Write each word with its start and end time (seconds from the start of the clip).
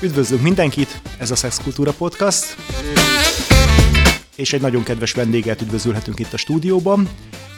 Üdvözlünk 0.00 0.42
mindenkit, 0.42 1.00
ez 1.18 1.30
a 1.30 1.36
Szexkultúra 1.36 1.92
Podcast, 1.92 2.56
és 4.36 4.52
egy 4.52 4.60
nagyon 4.60 4.82
kedves 4.82 5.12
vendéget 5.12 5.60
üdvözölhetünk 5.60 6.18
itt 6.18 6.32
a 6.32 6.36
stúdióban. 6.36 7.08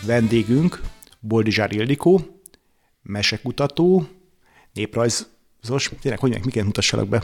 Vendégünk 0.07 0.81
Boldizsár 1.21 1.73
Ildikó, 1.73 2.21
mesekutató, 3.03 4.07
néprajzos, 4.73 5.91
tényleg 6.01 6.19
hogy 6.19 6.45
miket 6.45 6.65
mutassalak 6.65 7.09
be? 7.09 7.23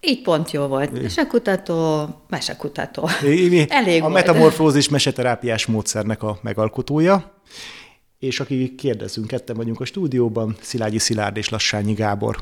Így 0.00 0.22
pont 0.22 0.50
jó 0.50 0.66
volt. 0.66 1.02
Mesekutató, 1.02 2.08
mesekutató. 2.28 3.08
Elég 3.68 4.02
A 4.02 4.08
metamorfózis 4.08 4.88
meseterápiás 4.88 5.66
módszernek 5.66 6.22
a 6.22 6.38
megalkotója, 6.42 7.40
és 8.18 8.40
akik 8.40 8.74
kérdezünk, 8.74 9.26
ketten 9.26 9.56
vagyunk 9.56 9.80
a 9.80 9.84
stúdióban, 9.84 10.56
Szilágyi 10.60 10.98
Szilárd 10.98 11.36
és 11.36 11.48
Lassányi 11.48 11.92
Gábor. 11.92 12.36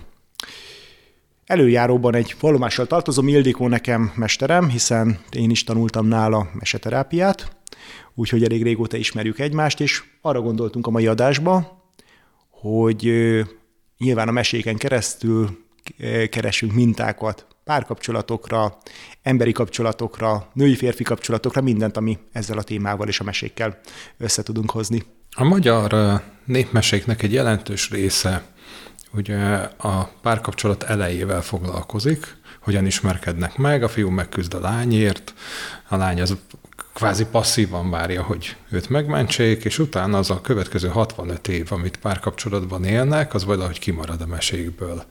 Előjáróban 1.47 2.15
egy 2.15 2.37
vallomással 2.41 2.87
tartozom, 2.87 3.29
Ildikó 3.29 3.69
nekem 3.69 4.13
mesterem, 4.15 4.69
hiszen 4.69 5.19
én 5.31 5.51
is 5.51 5.65
tanultam 5.65 6.07
nála 6.07 6.49
meseterápiát, 6.55 7.57
úgyhogy 8.15 8.45
elég 8.45 8.63
régóta 8.63 8.97
ismerjük 8.97 9.39
egymást, 9.39 9.81
és 9.81 10.03
arra 10.21 10.41
gondoltunk 10.41 10.87
a 10.87 10.91
mai 10.91 11.07
adásba, 11.07 11.83
hogy 12.51 13.13
nyilván 13.99 14.29
a 14.29 14.33
meséken 14.33 14.77
keresztül 14.77 15.65
keresünk 16.31 16.73
mintákat 16.73 17.47
párkapcsolatokra, 17.65 18.77
emberi 19.23 19.53
kapcsolatokra, 19.53 20.51
női-férfi 20.53 21.05
kapcsolatokra, 21.05 21.61
mindent, 21.61 21.97
ami 21.97 22.19
ezzel 22.33 22.59
a 22.59 22.63
témával 22.63 23.09
és 23.09 23.21
a 23.21 23.25
mesékkel 23.25 23.81
össze 24.19 24.43
tudunk 24.43 24.71
hozni. 24.71 25.03
A 25.31 25.45
magyar 25.45 26.21
népmeséknek 26.45 27.23
egy 27.23 27.33
jelentős 27.33 27.91
része 27.91 28.45
ugye 29.17 29.37
a 29.77 30.11
párkapcsolat 30.23 30.83
elejével 30.83 31.43
foglalkozik, 31.43 32.37
hogyan 32.61 32.87
ismerkednek 32.87 33.57
meg, 33.57 33.83
a 33.83 33.89
fiú 33.89 34.09
megküzd 34.09 34.55
a 34.55 34.61
lányért, 34.61 35.35
a 35.89 35.97
lány 35.97 36.21
az 36.21 36.37
kvázi 36.95 37.25
passzívan 37.25 37.91
várja, 37.91 38.23
hogy 38.23 38.57
őt 38.71 38.89
megmentsék, 38.89 39.65
és 39.65 39.79
utána 39.79 40.19
az 40.19 40.31
a 40.31 40.41
következő 40.41 40.89
65 40.89 41.49
év, 41.49 41.73
amit 41.73 41.97
párkapcsolatban 41.97 42.85
élnek, 42.85 43.35
az 43.35 43.45
valahogy 43.45 43.79
kimarad 43.79 44.21
a 44.21 44.27
mesékből. 44.27 45.05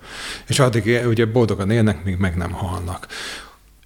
És 0.47 0.59
addig 0.59 1.07
ugye 1.07 1.25
boldogan 1.25 1.71
élnek, 1.71 2.03
míg 2.03 2.17
meg 2.17 2.35
nem 2.35 2.51
halnak. 2.51 3.07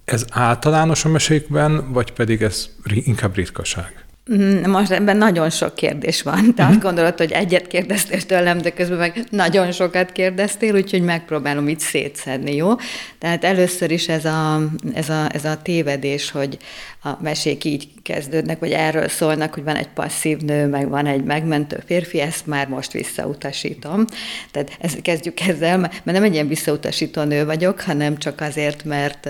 Ez 0.04 0.24
általános 0.30 1.04
a 1.04 1.08
mesékben, 1.08 1.92
vagy 1.92 2.12
pedig 2.12 2.42
ez 2.42 2.68
inkább 2.84 3.34
ritkaság? 3.34 4.04
Mm, 4.34 4.70
most 4.70 4.90
ebben 4.90 5.16
nagyon 5.16 5.50
sok 5.50 5.74
kérdés 5.74 6.22
van. 6.22 6.34
Te 6.34 6.62
uh-huh. 6.62 6.68
azt 6.68 6.80
gondolod, 6.80 7.18
hogy 7.18 7.32
egyet 7.32 7.66
kérdeztél 7.66 8.22
tőlem, 8.22 8.58
de 8.58 8.70
közben 8.70 8.98
meg 8.98 9.24
nagyon 9.30 9.72
sokat 9.72 10.12
kérdeztél, 10.12 10.74
úgyhogy 10.74 11.02
megpróbálom 11.02 11.68
itt 11.68 11.80
szétszedni, 11.80 12.54
jó? 12.54 12.74
Tehát 13.18 13.44
először 13.44 13.90
is 13.90 14.08
ez 14.08 14.24
a, 14.24 14.60
ez 14.94 15.08
a, 15.08 15.26
ez 15.32 15.44
a 15.44 15.62
tévedés, 15.62 16.30
hogy 16.30 16.58
a 17.02 17.08
mesék 17.22 17.64
így 17.64 17.88
kezdődnek, 18.02 18.58
vagy 18.58 18.70
erről 18.70 19.08
szólnak, 19.08 19.54
hogy 19.54 19.64
van 19.64 19.76
egy 19.76 19.88
passzív 19.88 20.38
nő, 20.38 20.66
meg 20.66 20.88
van 20.88 21.06
egy 21.06 21.24
megmentő 21.24 21.82
férfi, 21.86 22.20
ezt 22.20 22.46
már 22.46 22.68
most 22.68 22.92
visszautasítom. 22.92 24.04
Tehát 24.50 24.76
ezt 24.80 25.02
kezdjük 25.02 25.40
ezzel, 25.40 25.78
mert 25.78 26.04
nem 26.04 26.22
egy 26.22 26.32
ilyen 26.32 26.48
visszautasító 26.48 27.22
nő 27.22 27.44
vagyok, 27.44 27.80
hanem 27.80 28.16
csak 28.16 28.40
azért, 28.40 28.84
mert, 28.84 29.28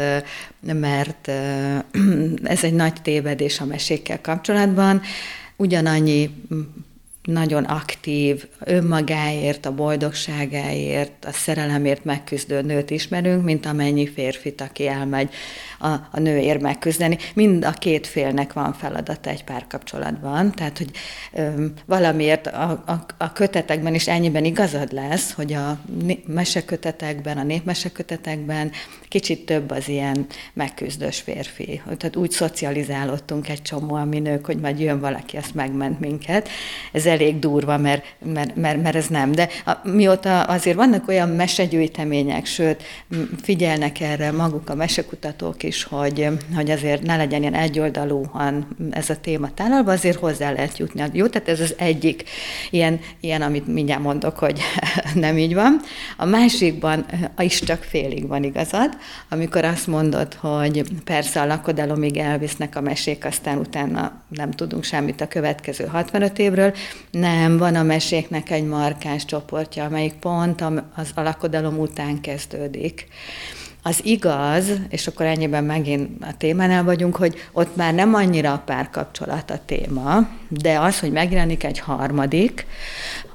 mert 0.60 1.30
ez 2.44 2.64
egy 2.64 2.74
nagy 2.74 3.02
tévedés 3.02 3.60
a 3.60 3.64
mesékkel 3.64 4.20
kapcsolatban. 4.20 4.89
Ugyanannyi 5.56 6.30
nagyon 7.22 7.64
aktív, 7.64 8.46
önmagáért, 8.64 9.66
a 9.66 9.74
boldogságáért, 9.74 11.24
a 11.24 11.32
szerelemért 11.32 12.04
megküzdő 12.04 12.62
nőt 12.62 12.90
ismerünk, 12.90 13.44
mint 13.44 13.66
amennyi 13.66 14.08
férfit, 14.08 14.60
aki 14.60 14.86
elmegy 14.86 15.32
a, 15.80 15.88
a 16.10 16.20
nőért 16.20 16.60
megküzdeni. 16.60 17.18
Mind 17.34 17.64
a 17.64 17.70
két 17.70 18.06
félnek 18.06 18.52
van 18.52 18.72
feladata 18.72 19.30
egy 19.30 19.44
párkapcsolatban, 19.44 20.52
tehát 20.52 20.78
hogy 20.78 20.90
ö, 21.32 21.66
valamiért 21.86 22.46
a, 22.46 22.82
a, 22.86 23.06
a 23.18 23.32
kötetekben 23.32 23.94
is 23.94 24.08
ennyiben 24.08 24.44
igazad 24.44 24.92
lesz, 24.92 25.32
hogy 25.32 25.52
a 25.52 25.78
mesekötetekben, 26.26 27.38
a 27.38 27.42
népmesekötetekben 27.42 28.70
kicsit 29.08 29.46
több 29.46 29.70
az 29.70 29.88
ilyen 29.88 30.26
megküzdős 30.52 31.20
férfi. 31.20 31.82
Tehát 31.96 32.16
úgy 32.16 32.30
szocializálódtunk 32.30 33.48
egy 33.48 33.62
csomó 33.62 33.94
a 33.94 34.04
nők, 34.04 34.46
hogy 34.46 34.56
majd 34.56 34.80
jön 34.80 35.00
valaki, 35.00 35.36
azt 35.36 35.54
megment 35.54 36.00
minket. 36.00 36.48
Ez 36.92 37.06
elég 37.06 37.38
durva, 37.38 37.78
mert, 37.78 38.04
mert, 38.24 38.56
mert, 38.56 38.82
mert 38.82 38.96
ez 38.96 39.06
nem. 39.06 39.32
De 39.32 39.48
a, 39.66 39.72
mióta 39.82 40.42
azért 40.42 40.76
vannak 40.76 41.08
olyan 41.08 41.28
mesegyűjtemények, 41.28 42.46
sőt, 42.46 42.82
figyelnek 43.42 44.00
erre 44.00 44.30
maguk 44.30 44.70
a 44.70 44.74
mesekutatók 44.74 45.62
is, 45.62 45.69
hogy, 45.84 46.28
hogy 46.54 46.70
azért 46.70 47.02
ne 47.02 47.16
legyen 47.16 47.40
ilyen 47.40 47.54
egyoldalúan 47.54 48.76
ez 48.90 49.10
a 49.10 49.20
téma 49.20 49.54
tálalva, 49.54 49.92
azért 49.92 50.18
hozzá 50.18 50.52
lehet 50.52 50.78
jutni. 50.78 51.04
Jó, 51.12 51.26
tehát 51.26 51.48
ez 51.48 51.60
az 51.60 51.74
egyik 51.78 52.24
ilyen, 52.70 53.00
ilyen 53.20 53.42
amit 53.42 53.66
mindjárt 53.66 54.02
mondok, 54.02 54.38
hogy 54.38 54.60
nem 55.14 55.38
így 55.38 55.54
van. 55.54 55.80
A 56.16 56.24
másikban 56.24 57.06
is 57.38 57.60
csak 57.60 57.82
félig 57.82 58.26
van 58.26 58.44
igazad, 58.44 58.96
amikor 59.28 59.64
azt 59.64 59.86
mondod, 59.86 60.34
hogy 60.34 60.84
persze 61.04 61.40
a 61.40 61.46
lakodalomig 61.46 62.16
elvisznek 62.16 62.76
a 62.76 62.80
mesék, 62.80 63.24
aztán 63.24 63.58
utána 63.58 64.22
nem 64.28 64.50
tudunk 64.50 64.84
semmit 64.84 65.20
a 65.20 65.28
következő 65.28 65.84
65 65.84 66.38
évről. 66.38 66.74
Nem, 67.10 67.58
van 67.58 67.74
a 67.74 67.82
meséknek 67.82 68.50
egy 68.50 68.64
markáns 68.64 69.24
csoportja, 69.24 69.84
amelyik 69.84 70.14
pont 70.14 70.64
az 70.94 71.10
a 71.14 71.22
lakodalom 71.22 71.78
után 71.78 72.20
kezdődik. 72.20 73.08
Az 73.82 74.00
igaz, 74.04 74.70
és 74.88 75.06
akkor 75.06 75.26
ennyiben 75.26 75.64
megint 75.64 76.24
a 76.24 76.36
témánál 76.36 76.84
vagyunk, 76.84 77.16
hogy 77.16 77.34
ott 77.52 77.76
már 77.76 77.94
nem 77.94 78.14
annyira 78.14 78.52
a 78.52 78.62
párkapcsolat 78.66 79.50
a 79.50 79.60
téma, 79.66 80.28
de 80.48 80.78
az, 80.78 81.00
hogy 81.00 81.12
megjelenik 81.12 81.64
egy 81.64 81.78
harmadik, 81.78 82.66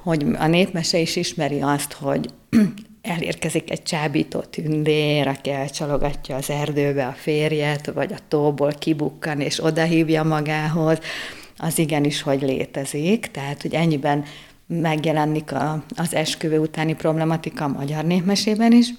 hogy 0.03 0.25
a 0.37 0.47
népmese 0.47 0.97
is 0.97 1.15
ismeri 1.15 1.61
azt, 1.61 1.93
hogy 1.93 2.29
elérkezik 3.01 3.71
egy 3.71 3.83
csábító 3.83 4.39
tündér, 4.39 5.27
aki 5.27 5.51
elcsalogatja 5.51 6.35
az 6.35 6.49
erdőbe 6.49 7.05
a 7.05 7.15
férjet, 7.17 7.91
vagy 7.93 8.13
a 8.13 8.19
tóból 8.27 8.71
kibukkan 8.79 9.39
és 9.39 9.63
odahívja 9.63 10.23
magához, 10.23 10.99
az 11.57 11.79
igenis, 11.79 12.21
hogy 12.21 12.41
létezik. 12.41 13.31
Tehát, 13.31 13.61
hogy 13.61 13.73
ennyiben 13.73 14.23
megjelenik 14.67 15.51
a, 15.51 15.83
az 15.95 16.13
esküvő 16.13 16.59
utáni 16.59 16.93
problematika 16.93 17.63
a 17.63 17.67
magyar 17.67 18.03
népmesében 18.03 18.71
is, 18.71 18.93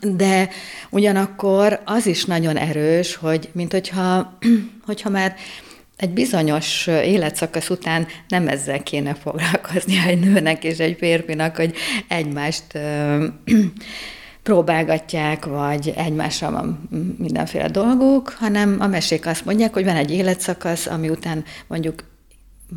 de 0.00 0.48
ugyanakkor 0.90 1.80
az 1.84 2.06
is 2.06 2.24
nagyon 2.24 2.56
erős, 2.56 3.14
hogy 3.14 3.48
mint 3.52 3.72
hogyha, 3.72 4.38
hogyha 4.86 5.08
már 5.10 5.34
egy 5.96 6.10
bizonyos 6.10 6.86
életszakasz 6.86 7.70
után 7.70 8.06
nem 8.28 8.48
ezzel 8.48 8.82
kéne 8.82 9.14
foglalkozni 9.14 10.02
egy 10.06 10.20
nőnek 10.20 10.64
és 10.64 10.78
egy 10.78 10.96
férfinak, 10.98 11.56
hogy 11.56 11.74
egymást 12.08 12.64
próbálgatják, 14.42 15.44
vagy 15.44 15.92
egymással 15.96 16.50
van 16.50 16.88
mindenféle 17.18 17.68
dolgok, 17.68 18.36
hanem 18.38 18.76
a 18.80 18.86
mesék 18.86 19.26
azt 19.26 19.44
mondják, 19.44 19.72
hogy 19.72 19.84
van 19.84 19.96
egy 19.96 20.10
életszakasz, 20.10 20.86
ami 20.86 21.08
után 21.08 21.44
mondjuk 21.66 21.94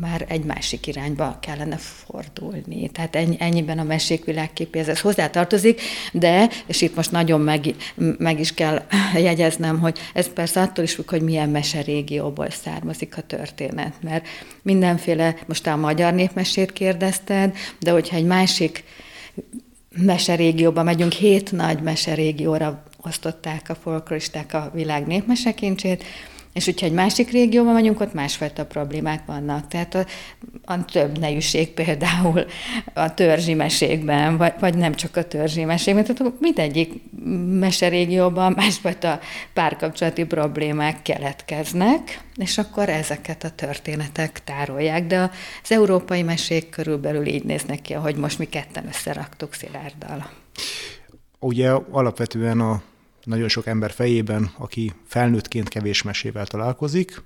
már 0.00 0.24
egy 0.28 0.44
másik 0.44 0.86
irányba 0.86 1.38
kellene 1.40 1.76
fordulni. 1.76 2.88
Tehát 2.88 3.16
ennyi, 3.16 3.36
ennyiben 3.38 3.78
a 3.78 3.82
mesék 3.82 4.24
világképéhez 4.24 5.00
hozzátartozik, 5.00 5.80
de, 6.12 6.48
és 6.66 6.80
itt 6.80 6.94
most 6.94 7.10
nagyon 7.10 7.40
meg, 7.40 7.74
meg 8.18 8.40
is 8.40 8.54
kell 8.54 8.82
jegyeznem, 9.14 9.78
hogy 9.78 9.98
ez 10.14 10.32
persze 10.32 10.60
attól 10.60 10.84
is 10.84 10.94
függ, 10.94 11.10
hogy 11.10 11.22
milyen 11.22 11.48
meserégióból 11.48 12.50
származik 12.50 13.16
a 13.16 13.22
történet, 13.22 13.94
mert 14.02 14.26
mindenféle, 14.62 15.36
most 15.46 15.66
a 15.66 15.76
magyar 15.76 16.14
népmesét 16.14 16.72
kérdezted, 16.72 17.56
de 17.78 17.90
hogyha 17.90 18.16
egy 18.16 18.26
másik 18.26 18.84
meserégióba 19.96 20.82
megyünk, 20.82 21.12
hét 21.12 21.52
nagy 21.52 21.82
meserégióra 21.82 22.82
osztották 23.02 23.68
a 23.68 23.74
folkloristák 23.74 24.54
a 24.54 24.70
világ 24.74 25.06
népmesekincsét, 25.06 26.04
és 26.58 26.64
hogyha 26.64 26.86
egy 26.86 26.92
másik 26.92 27.30
régióban 27.30 27.72
vagyunk, 27.72 28.00
ott 28.00 28.12
másfajta 28.12 28.66
problémák 28.66 29.26
vannak. 29.26 29.68
Tehát 29.68 29.94
a, 29.94 30.06
a 30.64 30.84
több 30.84 31.18
nejűség 31.18 31.68
például 31.70 32.44
a 32.94 33.14
törzsi 33.14 33.54
meségben, 33.54 34.36
vagy, 34.36 34.52
vagy 34.60 34.76
nem 34.76 34.94
csak 34.94 35.16
a 35.16 35.24
törzsi 35.24 35.64
meségben, 35.64 36.04
tehát 36.04 36.32
mindegyik 36.40 36.92
meserégióban 37.58 38.52
másfajta 38.52 39.20
párkapcsolati 39.52 40.24
problémák 40.24 41.02
keletkeznek, 41.02 42.20
és 42.36 42.58
akkor 42.58 42.88
ezeket 42.88 43.44
a 43.44 43.50
történetek 43.50 44.44
tárolják. 44.44 45.06
De 45.06 45.30
az 45.62 45.72
európai 45.72 46.22
mesék 46.22 46.68
körülbelül 46.68 47.26
így 47.26 47.44
néznek 47.44 47.82
ki, 47.82 47.94
ahogy 47.94 48.16
most 48.16 48.38
mi 48.38 48.44
ketten 48.44 48.86
összeraktuk 48.86 49.54
Szilárddal. 49.54 50.30
Ugye 51.38 51.70
alapvetően 51.90 52.60
a 52.60 52.82
nagyon 53.24 53.48
sok 53.48 53.66
ember 53.66 53.90
fejében, 53.90 54.50
aki 54.56 54.92
felnőttként 55.06 55.68
kevés 55.68 56.02
mesével 56.02 56.46
találkozik, 56.46 57.22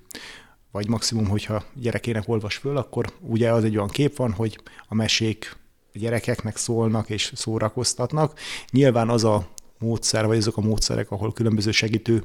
vagy 0.71 0.87
maximum, 0.87 1.27
hogyha 1.27 1.63
gyerekének 1.73 2.27
olvas 2.27 2.55
föl, 2.55 2.77
akkor 2.77 3.13
ugye 3.19 3.51
az 3.51 3.63
egy 3.63 3.75
olyan 3.75 3.87
kép 3.87 4.15
van, 4.15 4.31
hogy 4.31 4.59
a 4.87 4.95
mesék 4.95 5.57
a 5.93 5.97
gyerekeknek 5.97 6.57
szólnak 6.57 7.09
és 7.09 7.31
szórakoztatnak. 7.35 8.39
Nyilván 8.71 9.09
az 9.09 9.23
a 9.23 9.47
módszer, 9.79 10.25
vagy 10.25 10.37
azok 10.37 10.57
a 10.57 10.61
módszerek, 10.61 11.11
ahol 11.11 11.33
különböző 11.33 11.71
segítő 11.71 12.23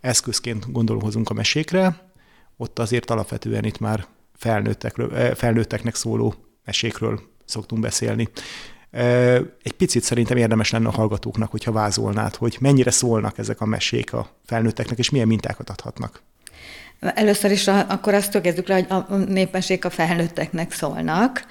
eszközként 0.00 0.72
gondolkozunk 0.72 1.30
a 1.30 1.34
mesékre, 1.34 2.12
ott 2.56 2.78
azért 2.78 3.10
alapvetően 3.10 3.64
itt 3.64 3.78
már 3.78 4.06
felnőttekről, 4.36 5.34
felnőtteknek 5.34 5.94
szóló 5.94 6.34
mesékről 6.64 7.20
szoktunk 7.44 7.82
beszélni. 7.82 8.28
Egy 9.62 9.72
picit 9.76 10.02
szerintem 10.02 10.36
érdemes 10.36 10.70
lenne 10.70 10.88
a 10.88 10.92
hallgatóknak, 10.92 11.50
hogyha 11.50 11.72
vázolnád, 11.72 12.34
hogy 12.34 12.56
mennyire 12.60 12.90
szólnak 12.90 13.38
ezek 13.38 13.60
a 13.60 13.66
mesék 13.66 14.12
a 14.12 14.28
felnőtteknek, 14.44 14.98
és 14.98 15.10
milyen 15.10 15.26
mintákat 15.26 15.70
adhatnak. 15.70 16.22
Először 17.14 17.50
is 17.50 17.68
a, 17.68 17.86
akkor 17.88 18.14
azt 18.14 18.40
kezdjük 18.40 18.68
le, 18.68 18.74
hogy 18.74 18.86
a 18.88 19.14
népmesék 19.14 19.84
a 19.84 19.90
felnőtteknek 19.90 20.72
szólnak, 20.72 21.44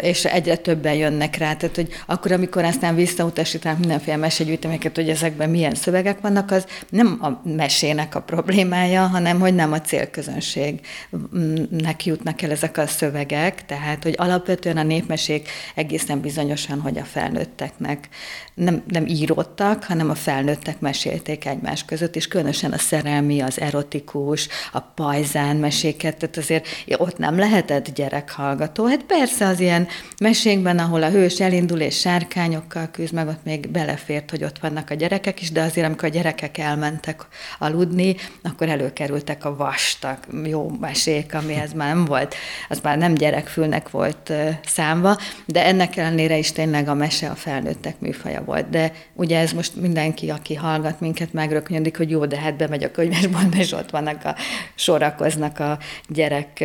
és 0.00 0.24
egyre 0.24 0.56
többen 0.56 0.94
jönnek 0.94 1.36
rá. 1.36 1.54
Tehát, 1.54 1.76
hogy 1.76 1.88
akkor, 2.06 2.32
amikor 2.32 2.64
aztán 2.64 2.94
visszautasítanak 2.94 3.78
mindenféle 3.78 4.16
mesegyűjteményeket, 4.16 4.96
hogy 4.96 5.08
ezekben 5.08 5.50
milyen 5.50 5.74
szövegek 5.74 6.20
vannak, 6.20 6.50
az 6.50 6.66
nem 6.88 7.18
a 7.20 7.48
mesének 7.48 8.14
a 8.14 8.20
problémája, 8.20 9.06
hanem 9.06 9.40
hogy 9.40 9.54
nem 9.54 9.72
a 9.72 9.80
célközönségnek 9.80 12.04
jutnak 12.04 12.42
el 12.42 12.50
ezek 12.50 12.78
a 12.78 12.86
szövegek. 12.86 13.66
Tehát, 13.66 14.02
hogy 14.02 14.14
alapvetően 14.16 14.76
a 14.76 14.82
népmesék 14.82 15.48
egészen 15.74 16.20
bizonyosan, 16.20 16.80
hogy 16.80 16.98
a 16.98 17.04
felnőtteknek 17.04 18.08
nem, 18.54 18.82
nem 18.86 19.06
íródtak, 19.06 19.84
hanem 19.84 20.10
a 20.10 20.14
felnőttek 20.14 20.80
mesélték 20.80 21.46
egymás 21.46 21.84
között, 21.84 22.16
és 22.16 22.28
különösen 22.28 22.72
a 22.72 22.78
szerelmi, 22.78 23.40
az 23.40 23.60
erotikus, 23.60 24.48
pajzán 24.94 25.56
meséket, 25.56 26.16
tehát 26.16 26.36
azért 26.36 26.66
ott 26.96 27.18
nem 27.18 27.38
lehetett 27.38 27.94
gyerekhallgató. 27.94 28.86
Hát 28.86 29.02
persze 29.02 29.46
az 29.46 29.60
ilyen 29.60 29.86
mesékben, 30.20 30.78
ahol 30.78 31.02
a 31.02 31.10
hős 31.10 31.40
elindul 31.40 31.80
és 31.80 31.98
sárkányokkal 31.98 32.88
küzd, 32.92 33.12
meg 33.12 33.28
ott 33.28 33.44
még 33.44 33.70
belefért, 33.70 34.30
hogy 34.30 34.44
ott 34.44 34.58
vannak 34.58 34.90
a 34.90 34.94
gyerekek 34.94 35.40
is, 35.40 35.52
de 35.52 35.62
azért, 35.62 35.86
amikor 35.86 36.08
a 36.08 36.12
gyerekek 36.12 36.58
elmentek 36.58 37.26
aludni, 37.58 38.16
akkor 38.42 38.68
előkerültek 38.68 39.44
a 39.44 39.56
vastag 39.56 40.18
jó 40.44 40.70
mesék, 40.80 41.34
amihez 41.34 41.72
már 41.72 41.94
nem 41.94 42.04
volt, 42.04 42.34
az 42.68 42.80
már 42.82 42.98
nem 42.98 43.14
gyerekfülnek 43.14 43.90
volt 43.90 44.32
számva, 44.64 45.16
de 45.46 45.64
ennek 45.64 45.96
ellenére 45.96 46.38
is 46.38 46.52
tényleg 46.52 46.88
a 46.88 46.94
mese 46.94 47.28
a 47.28 47.34
felnőttek 47.34 48.00
műfaja 48.00 48.44
volt. 48.44 48.70
De 48.70 48.92
ugye 49.14 49.38
ez 49.38 49.52
most 49.52 49.76
mindenki, 49.76 50.30
aki 50.30 50.54
hallgat 50.54 51.00
minket, 51.00 51.32
megröknyödik, 51.32 51.96
hogy 51.96 52.10
jó, 52.10 52.26
de 52.26 52.38
hát 52.38 52.56
bemegy 52.56 52.84
a 52.84 52.90
könyvesboltba, 52.90 53.56
és 53.56 53.72
ott 53.72 53.90
vannak 53.90 54.24
a 54.24 54.36
sorakoznak 54.74 55.58
a 55.58 55.78
gyerek 56.08 56.64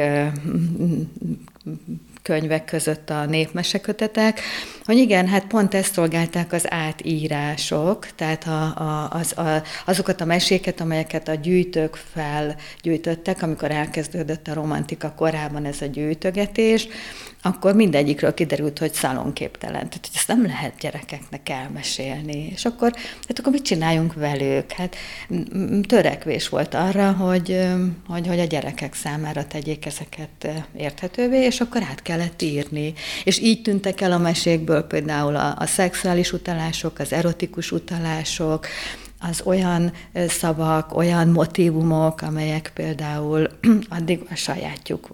könyvek 2.24 2.66
között 2.66 3.10
a 3.10 3.26
népmesekötetek, 3.26 4.40
hogy 4.86 4.98
igen, 4.98 5.28
hát 5.28 5.46
pont 5.46 5.74
ezt 5.74 5.94
szolgálták 5.94 6.54
az 6.54 6.72
átírások, 6.72 8.08
tehát 8.16 8.44
a, 8.44 8.64
a, 8.64 9.10
az, 9.12 9.38
a, 9.38 9.64
azokat 9.86 10.22
a 10.22 10.26
meséket, 10.26 10.82
amelyeket 10.82 11.28
a 11.28 11.34
gyűjtők 11.34 11.96
felgyűjtöttek, 11.96 13.42
amikor 13.42 13.72
elkezdődött 13.72 14.48
a 14.48 14.54
romantika 14.54 15.14
korában 15.16 15.66
ez 15.66 15.82
a 15.82 15.86
gyűjtögetés, 15.86 16.88
akkor 17.46 17.76
mindegyikről 17.76 18.34
kiderült, 18.34 18.80
hogy 18.80 18.94
szalonképtelen. 18.94 19.74
Tehát 19.74 20.00
hogy 20.02 20.16
ezt 20.16 20.28
nem 20.28 20.46
lehet 20.46 20.74
gyerekeknek 20.80 21.50
elmesélni. 21.50 22.50
És 22.52 22.66
akkor, 22.66 22.94
hát 23.28 23.40
akkor 23.40 23.52
mit 23.52 23.64
csináljunk 23.64 24.14
velük? 24.14 24.72
Hát 24.72 24.96
törekvés 25.88 26.50
volt 26.50 26.74
arra, 26.74 27.12
hogy, 27.12 27.60
hogy, 28.08 28.28
hogy 28.28 28.40
a 28.40 28.46
gyerekek 28.46 28.94
számára 28.94 29.48
tegyék 29.48 29.86
ezeket 29.86 30.48
érthetővé, 30.78 31.46
és 31.46 31.62
akkor 31.62 31.82
át 31.90 32.02
kellett 32.02 32.42
írni. 32.42 32.94
És 33.24 33.40
így 33.40 33.62
tűntek 33.62 34.02
el 34.02 34.12
a 34.12 34.18
mesékből 34.18 34.82
például 34.84 35.36
a, 35.36 35.56
a 35.60 35.66
szexuális 35.66 36.34
utalások, 36.34 37.00
az 37.00 37.14
erotikus 37.14 37.72
utalások, 37.72 38.68
az 39.20 39.42
olyan 39.46 39.92
szavak, 40.28 40.96
olyan 40.96 41.28
motivumok, 41.28 42.22
amelyek 42.22 42.72
például 42.74 43.50
addig 43.98 44.22
a 44.30 44.36
sajátjuk 44.36 45.10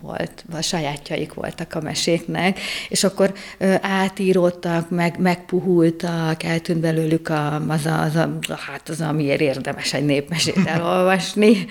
volt, 0.00 0.44
a 0.52 0.60
sajátjaik 0.60 1.34
voltak 1.34 1.74
a 1.74 1.80
meséknek, 1.80 2.60
és 2.88 3.04
akkor 3.04 3.32
átíródtak, 3.80 4.90
meg, 4.90 5.18
megpuhultak, 5.18 6.42
eltűnt 6.42 6.80
belőlük 6.80 7.28
a, 7.28 7.54
az, 7.68 7.86
a, 7.86 8.02
az, 8.02 8.16
a, 8.16 8.38
hát 8.66 8.88
az, 8.88 9.00
amiért 9.00 9.40
érdemes 9.40 9.92
egy 9.92 10.04
népmesét 10.04 10.66
elolvasni, 10.74 11.66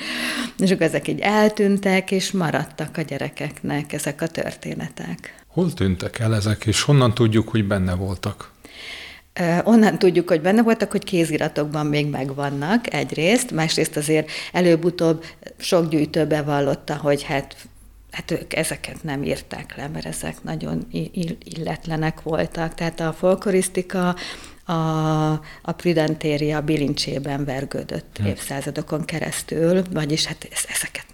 és 0.60 0.72
akkor 0.72 0.86
ezek 0.86 1.08
így 1.08 1.20
eltűntek, 1.20 2.12
és 2.12 2.32
maradtak 2.32 2.98
a 2.98 3.02
gyerekeknek 3.02 3.94
ezek 3.94 4.22
a 4.22 4.28
történetek. 4.28 5.44
Hol 5.48 5.74
tűntek 5.74 6.20
el 6.20 6.36
ezek, 6.36 6.66
és 6.66 6.82
honnan 6.82 7.14
tudjuk, 7.14 7.50
hogy 7.50 7.68
benne 7.68 7.94
voltak? 7.94 8.55
Onnan 9.64 10.00
tudjuk, 10.00 10.30
hogy 10.30 10.42
benne 10.42 10.62
voltak, 10.62 10.92
hogy 10.92 11.04
kéziratokban 11.04 11.86
még 11.86 12.08
megvannak 12.10 12.94
egyrészt, 12.94 13.52
másrészt 13.52 13.98
azért 13.98 14.30
előbb-utóbb 14.52 15.24
sok 15.58 15.90
gyűjtő 15.90 16.26
bevallotta, 16.26 16.96
hogy 16.96 17.24
hát 17.24 17.56
hát 18.12 18.32
ők 18.32 18.56
ezeket 18.56 19.04
nem 19.04 19.24
írták 19.24 19.76
le, 19.78 19.88
mert 19.88 20.06
ezek 20.06 20.44
nagyon 20.44 20.88
illetlenek 21.44 22.22
voltak. 22.22 22.74
Tehát 22.74 23.00
a 23.00 23.14
folklorisztika 23.14 24.16
a, 24.66 24.74
a 25.62 25.72
Prudentéria 25.76 26.62
bilincsében 26.62 27.46
vergődött 27.46 28.18
hm. 28.20 28.26
évszázadokon 28.26 29.06
keresztül, 29.06 29.82
vagyis 29.92 30.26
hát 30.26 30.48
ezeket 30.52 31.06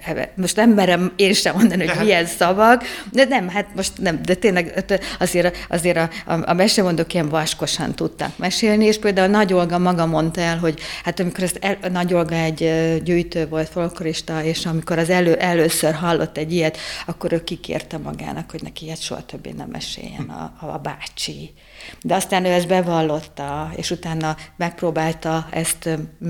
hát 0.00 0.36
most 0.36 0.56
nem 0.56 0.70
merem 0.70 1.12
én 1.16 1.32
sem 1.32 1.54
mondani, 1.56 1.86
hogy 1.86 1.98
milyen 1.98 2.26
szavak, 2.26 2.82
de 3.12 3.24
nem, 3.24 3.48
hát 3.48 3.66
most 3.74 3.92
nem, 3.98 4.22
de 4.22 4.34
tényleg 4.34 4.84
azért, 5.18 5.66
azért 5.68 5.96
a, 5.96 6.10
a, 6.32 6.50
a 6.50 6.52
mesemondók 6.52 7.14
ilyen 7.14 7.28
vaskosan 7.28 7.94
tudtak 7.94 8.38
mesélni, 8.38 8.84
és 8.84 8.98
például 8.98 9.28
Nagy 9.28 9.52
Olga 9.52 9.78
maga 9.78 10.06
mondta 10.06 10.40
el, 10.40 10.58
hogy 10.58 10.80
hát 11.04 11.20
amikor 11.20 11.44
ezt 11.44 11.58
el, 11.60 11.78
Nagy 11.90 12.14
Olga 12.14 12.34
egy 12.34 12.70
gyűjtő 13.04 13.48
volt, 13.48 13.68
folklorista, 13.68 14.44
és 14.44 14.66
amikor 14.66 14.98
az 14.98 15.10
elő, 15.10 15.34
először 15.34 15.94
hallott 15.94 16.36
egy 16.36 16.52
ilyet, 16.52 16.78
akkor 17.06 17.32
ő 17.32 17.44
kikérte 17.44 17.98
magának, 17.98 18.50
hogy 18.50 18.62
neki 18.62 18.84
ilyet 18.84 19.02
soha 19.02 19.26
többé 19.26 19.50
nem 19.50 19.68
meséljen 19.68 20.28
a, 20.28 20.66
a 20.66 20.78
bácsi. 20.78 21.54
De 22.02 22.14
aztán 22.14 22.44
ő 22.44 22.48
ezt 22.48 22.68
bevallotta, 22.68 23.72
és 23.76 23.90
utána 23.90 24.36
megpróbálta 24.56 25.48
ezt 25.50 25.88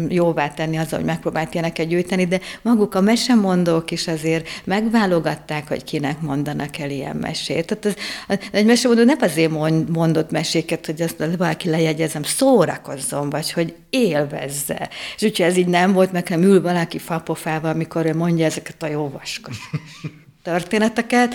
jóvá 0.09 0.49
tenni 0.49 0.77
azzal, 0.77 0.99
hogy 0.99 1.09
megpróbált 1.09 1.55
ilyeneket 1.55 1.87
gyűjteni, 1.87 2.27
de 2.27 2.41
maguk 2.62 2.95
a 2.95 3.01
mesemondók 3.01 3.91
is 3.91 4.09
azért 4.09 4.49
megválogatták, 4.65 5.69
hogy 5.69 5.85
kinek 5.85 6.21
mondanak 6.21 6.79
el 6.79 6.91
ilyen 6.91 7.17
mesét. 7.17 7.67
Tehát 7.67 7.85
az, 7.85 8.39
egy 8.53 8.67
mesemondó 8.67 9.05
nem 9.05 9.19
azért 9.21 9.51
mondott 9.89 10.31
meséket, 10.31 10.87
hogy 10.87 11.03
azt 11.03 11.25
valaki 11.39 11.69
lejegyezem, 11.69 12.23
szórakozzon, 12.23 13.31
vagy 13.31 13.53
hogy 13.53 13.75
élvezze. 13.91 14.89
És 15.17 15.23
úgyhogy 15.23 15.46
ez 15.46 15.56
így 15.56 15.67
nem 15.67 15.93
volt, 15.93 16.13
nekem 16.13 16.43
ül 16.43 16.63
valaki 16.63 16.99
fapofával, 16.99 17.70
amikor 17.70 18.06
ő 18.06 18.15
mondja 18.15 18.44
ezeket 18.44 18.82
a 18.82 18.87
jó 18.87 19.08
vaskos 19.08 19.56
történeteket, 20.43 21.34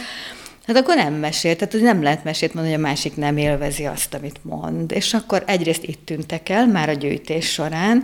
Hát 0.69 0.77
akkor 0.77 0.95
nem 0.95 1.13
mesél, 1.13 1.55
tehát 1.55 1.73
hogy 1.73 1.81
nem 1.81 2.03
lehet 2.03 2.23
mesét 2.23 2.53
mondani, 2.53 2.75
hogy 2.75 2.83
a 2.83 2.87
másik 2.87 3.15
nem 3.15 3.37
élvezi 3.37 3.85
azt, 3.85 4.13
amit 4.13 4.39
mond. 4.43 4.91
És 4.91 5.13
akkor 5.13 5.43
egyrészt 5.47 5.83
itt 5.83 6.05
tűntek 6.05 6.49
el, 6.49 6.67
már 6.67 6.89
a 6.89 6.93
gyűjtés 6.93 7.51
során, 7.51 8.03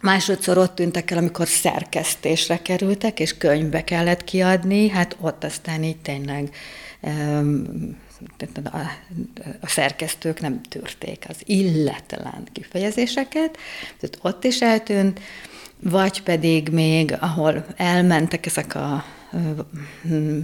Másodszor 0.00 0.58
ott 0.58 0.74
tűntek 0.74 1.10
el, 1.10 1.18
amikor 1.18 1.48
szerkesztésre 1.48 2.62
kerültek, 2.62 3.20
és 3.20 3.36
könyvbe 3.36 3.84
kellett 3.84 4.24
kiadni, 4.24 4.88
hát 4.88 5.16
ott 5.20 5.44
aztán 5.44 5.82
így 5.82 5.96
tényleg 5.96 6.50
a 9.60 9.66
szerkesztők 9.66 10.40
nem 10.40 10.60
tűrték 10.62 11.24
az 11.28 11.36
illetlen 11.44 12.48
kifejezéseket, 12.52 13.58
tehát 14.00 14.18
ott 14.22 14.44
is 14.44 14.60
eltűnt, 14.60 15.20
vagy 15.80 16.22
pedig 16.22 16.68
még, 16.68 17.16
ahol 17.20 17.66
elmentek 17.76 18.46
ezek 18.46 18.74
a 18.74 19.04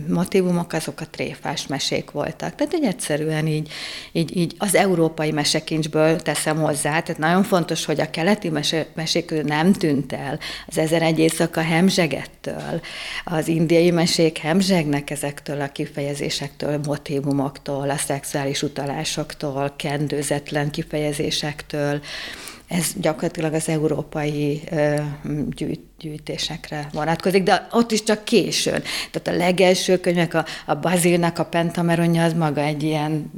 motivumok, 0.08 0.72
azok 0.72 1.00
a 1.00 1.06
tréfás 1.10 1.66
mesék 1.66 2.10
voltak. 2.10 2.54
Tehát 2.54 2.72
egy 2.72 2.84
egyszerűen 2.84 3.46
így, 3.46 3.70
így, 4.12 4.36
így 4.36 4.54
az 4.58 4.74
európai 4.74 5.30
mesekincsből 5.30 6.20
teszem 6.20 6.56
hozzá. 6.56 7.00
Tehát 7.00 7.18
nagyon 7.18 7.42
fontos, 7.42 7.84
hogy 7.84 8.00
a 8.00 8.10
keleti 8.10 8.48
mese, 8.48 8.86
mesék 8.94 9.42
nem 9.42 9.72
tűnt 9.72 10.12
el. 10.12 10.38
Az 10.66 10.78
ezer 10.78 11.02
egy 11.02 11.18
éjszaka 11.18 11.60
hemzsegettől, 11.60 12.80
az 13.24 13.48
indiai 13.48 13.90
mesék 13.90 14.38
hemzsegnek 14.38 15.10
ezektől 15.10 15.60
a 15.60 15.68
kifejezésektől, 15.68 16.80
motivumoktól, 16.86 17.90
a 17.90 17.96
szexuális 17.96 18.62
utalásoktól, 18.62 19.72
kendőzetlen 19.76 20.70
kifejezésektől, 20.70 22.00
ez 22.70 22.92
gyakorlatilag 22.96 23.54
az 23.54 23.68
európai 23.68 24.62
gyűjt, 25.56 25.80
gyűjtésekre 25.98 26.88
vonatkozik, 26.92 27.42
de 27.42 27.66
ott 27.72 27.92
is 27.92 28.02
csak 28.02 28.24
későn. 28.24 28.82
Tehát 29.10 29.28
a 29.28 29.44
legelső 29.44 30.00
könyvek, 30.00 30.34
a, 30.34 30.44
a 30.66 30.74
Bazilnak 30.74 31.38
a 31.38 31.44
Pentameronja, 31.44 32.24
az 32.24 32.32
maga 32.32 32.60
egy 32.60 32.82
ilyen, 32.82 33.30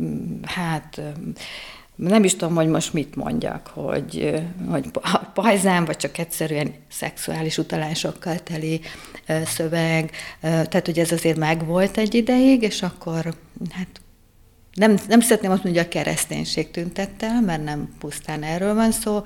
hát 0.45 1.01
nem 1.97 2.25
is 2.25 2.37
tudom, 2.37 2.55
hogy 2.55 2.67
most 2.67 2.93
mit 2.93 3.17
mondjak, 3.17 3.67
hogy, 3.67 4.43
hogy 4.71 4.91
pajzán, 5.35 5.85
vagy 5.85 5.97
csak 5.97 6.19
egyszerűen 6.19 6.75
szexuális 6.91 7.59
utalásokkal 7.59 8.39
teli 8.39 8.81
szöveg. 9.45 10.11
Tehát, 10.41 10.87
hogy 10.87 10.99
ez 10.99 11.13
azért 11.13 11.39
megvolt 11.39 11.97
egy 11.97 12.15
ideig, 12.15 12.63
és 12.63 12.83
akkor 12.83 13.35
hát 13.71 14.01
nem, 14.75 14.99
nem 15.09 15.21
szeretném 15.21 15.51
azt 15.51 15.65
mondani, 15.65 15.85
hogy 15.85 15.95
a 15.95 16.03
kereszténység 16.03 16.71
tüntette 16.71 17.27
el, 17.27 17.41
mert 17.41 17.65
nem 17.65 17.89
pusztán 17.99 18.43
erről 18.43 18.75
van 18.75 18.93
szó, 18.93 19.23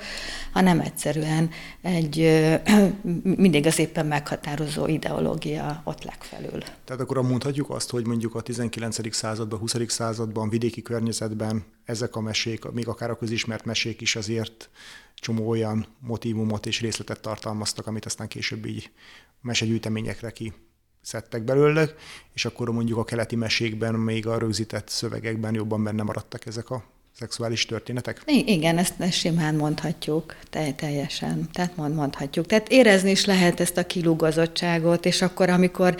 hanem 0.52 0.80
egyszerűen 0.80 1.50
egy 1.82 2.18
mindig 3.22 3.66
az 3.66 3.78
éppen 3.78 4.06
meghatározó 4.06 4.86
ideológia 4.86 5.80
ott 5.84 6.04
legfelül. 6.04 6.62
Tehát 6.84 7.02
akkor 7.02 7.22
mondhatjuk 7.22 7.70
azt, 7.70 7.90
hogy 7.90 8.06
mondjuk 8.06 8.34
a 8.34 8.40
19. 8.40 9.14
században, 9.14 9.58
20. 9.58 9.74
században, 9.86 10.48
vidéki 10.48 10.82
környezetben 10.82 11.64
ezek 11.84 12.16
a 12.16 12.20
mesék, 12.20 12.64
még 12.72 12.88
akár 12.88 13.10
a 13.10 13.16
közismert 13.16 13.64
mesék 13.64 14.00
is 14.00 14.16
azért 14.16 14.70
csomó 15.14 15.48
olyan 15.48 15.86
motivumot 15.98 16.66
és 16.66 16.80
részletet 16.80 17.20
tartalmaztak, 17.20 17.86
amit 17.86 18.04
aztán 18.04 18.28
később 18.28 18.66
így 18.66 18.90
mesegyűjteményekre 19.40 20.30
ki 20.30 20.52
szedtek 21.06 21.42
belőle, 21.42 21.88
és 22.32 22.44
akkor 22.44 22.70
mondjuk 22.70 22.98
a 22.98 23.04
keleti 23.04 23.36
mesékben, 23.36 23.94
még 23.94 24.26
a 24.26 24.38
rögzített 24.38 24.88
szövegekben 24.88 25.54
jobban 25.54 25.84
benne 25.84 26.02
maradtak 26.02 26.46
ezek 26.46 26.70
a 26.70 26.84
szexuális 27.18 27.66
történetek? 27.66 28.22
Igen, 28.26 28.78
ezt, 28.78 28.94
ezt 28.98 29.12
simán 29.12 29.54
mondhatjuk, 29.54 30.36
teljesen. 30.76 31.48
Tehát 31.52 31.76
mond, 31.76 31.94
mondhatjuk. 31.94 32.46
Tehát 32.46 32.68
érezni 32.68 33.10
is 33.10 33.24
lehet 33.24 33.60
ezt 33.60 33.76
a 33.76 33.86
kilúgozottságot, 33.86 35.06
és 35.06 35.22
akkor, 35.22 35.50
amikor 35.50 35.96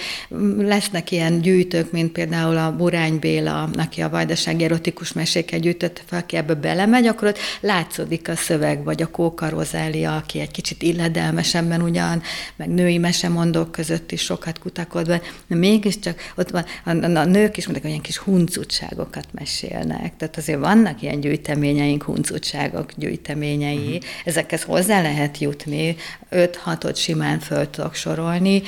lesznek 0.59 1.11
ilyen 1.11 1.41
gyűjtők, 1.41 1.93
mint 1.93 2.13
például 2.13 2.57
a 2.57 2.77
Burány 2.77 3.19
Béla, 3.19 3.71
aki 3.77 4.03
a 4.03 4.09
vajdasági 4.09 4.65
erotikus 4.65 5.13
meséket 5.13 5.61
gyűjtött 5.61 6.03
fel, 6.07 6.19
aki 6.19 6.37
ebbe 6.37 6.55
belemegy, 6.55 7.07
akkor 7.07 7.29
ott 7.29 7.39
látszódik 7.61 8.29
a 8.29 8.37
szöveg, 8.37 8.85
vagy 8.85 9.03
a 9.03 9.11
Kóka 9.11 9.49
Rozália, 9.49 10.17
aki 10.17 10.41
egy 10.41 10.51
kicsit 10.51 10.83
illedelmesebben 10.83 11.83
ugyan, 11.83 12.23
meg 12.57 12.69
női 12.69 12.99
mesemondók 12.99 13.73
között 13.73 14.13
is 14.13 14.23
sokat 14.23 14.59
kutakodva, 14.59 15.21
de 15.47 15.57
mégiscsak 15.57 16.33
ott 16.37 16.51
van, 16.51 16.65
a, 16.85 16.91
a, 16.91 17.17
a 17.19 17.25
nők 17.25 17.57
is 17.57 17.65
mondják, 17.65 17.89
ilyen 17.89 18.01
kis 18.01 18.17
huncutságokat 18.17 19.27
mesélnek. 19.33 20.17
Tehát 20.17 20.37
azért 20.37 20.59
vannak 20.59 21.03
ilyen 21.07 21.21
gyűjteményeink, 21.21 22.03
huncutságok 22.03 22.93
gyűjteményei, 22.97 23.77
uh-huh. 23.77 24.03
ezekhez 24.25 24.63
hozzá 24.63 25.03
lehet 25.03 25.39
jutni, 25.39 25.97
5-6-ot 26.31 26.97
simán 26.97 27.39
föl 27.39 27.71
tudok 27.71 27.95
sorolni, 27.95 28.63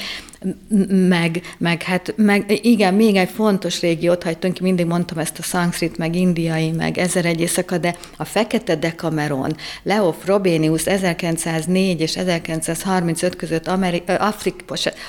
meg, 1.08 1.40
meg, 1.58 1.82
hát, 1.82 2.14
meg 2.16 2.60
igen, 2.62 2.94
még 2.94 3.16
egy 3.16 3.28
fontos 3.28 3.80
régiót 3.80 4.22
hagytunk 4.22 4.54
ki, 4.54 4.62
mindig 4.62 4.86
mondtam 4.86 5.18
ezt 5.18 5.38
a 5.38 5.42
szanszrit, 5.42 5.96
meg 5.96 6.14
indiai, 6.14 6.70
meg 6.70 6.98
ezer 6.98 7.24
egy 7.24 7.40
éjszaka, 7.40 7.78
de 7.78 7.96
a 8.16 8.24
Fekete 8.24 8.76
Dekameron, 8.76 9.56
Leo 9.82 10.12
Frobenius 10.12 10.86
1904 10.86 12.00
és 12.00 12.16
1935 12.16 13.36
között 13.36 13.66
Ameri- 13.66 14.02
Afrik, 14.18 14.64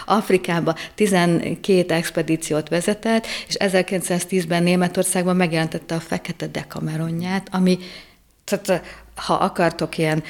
Afrikába 0.05 0.75
12 0.95 1.93
expedíciót 1.93 2.69
vezetett, 2.69 3.25
és 3.47 3.55
1910-ben 3.59 4.63
Németországban 4.63 5.35
megjelentette 5.35 5.95
a 5.95 5.99
Fekete 5.99 6.47
Dekameronját, 6.47 7.47
ami 7.51 7.79
tehát 8.43 8.83
ha 9.15 9.33
akartok 9.33 9.97
ilyen 9.97 10.23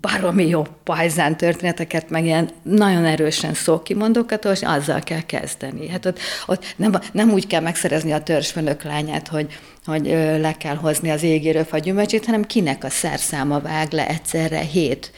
baromi 0.00 0.48
jó 0.48 0.66
pajzán 0.84 1.36
történeteket, 1.36 2.10
meg 2.10 2.24
ilyen 2.24 2.50
nagyon 2.62 3.04
erősen 3.04 3.54
szókimondókat, 3.54 4.44
és 4.44 4.62
azzal 4.62 5.00
kell 5.00 5.22
kezdeni. 5.26 5.88
Hát 5.88 6.06
ott, 6.06 6.18
ott 6.46 6.64
nem, 6.76 6.92
nem 7.12 7.30
úgy 7.30 7.46
kell 7.46 7.60
megszerezni 7.60 8.12
a 8.12 8.22
törzsfőnök 8.22 8.82
lányát, 8.82 9.28
hogy, 9.28 9.58
hogy 9.84 10.06
le 10.40 10.52
kell 10.58 10.76
hozni 10.76 11.10
az 11.10 11.22
égérő 11.22 11.66
gyümölcsét, 11.82 12.24
hanem 12.24 12.44
kinek 12.44 12.84
a 12.84 12.90
szerszáma 12.90 13.60
vág 13.60 13.92
le 13.92 14.08
egyszerre 14.08 14.60
hét 14.60 15.10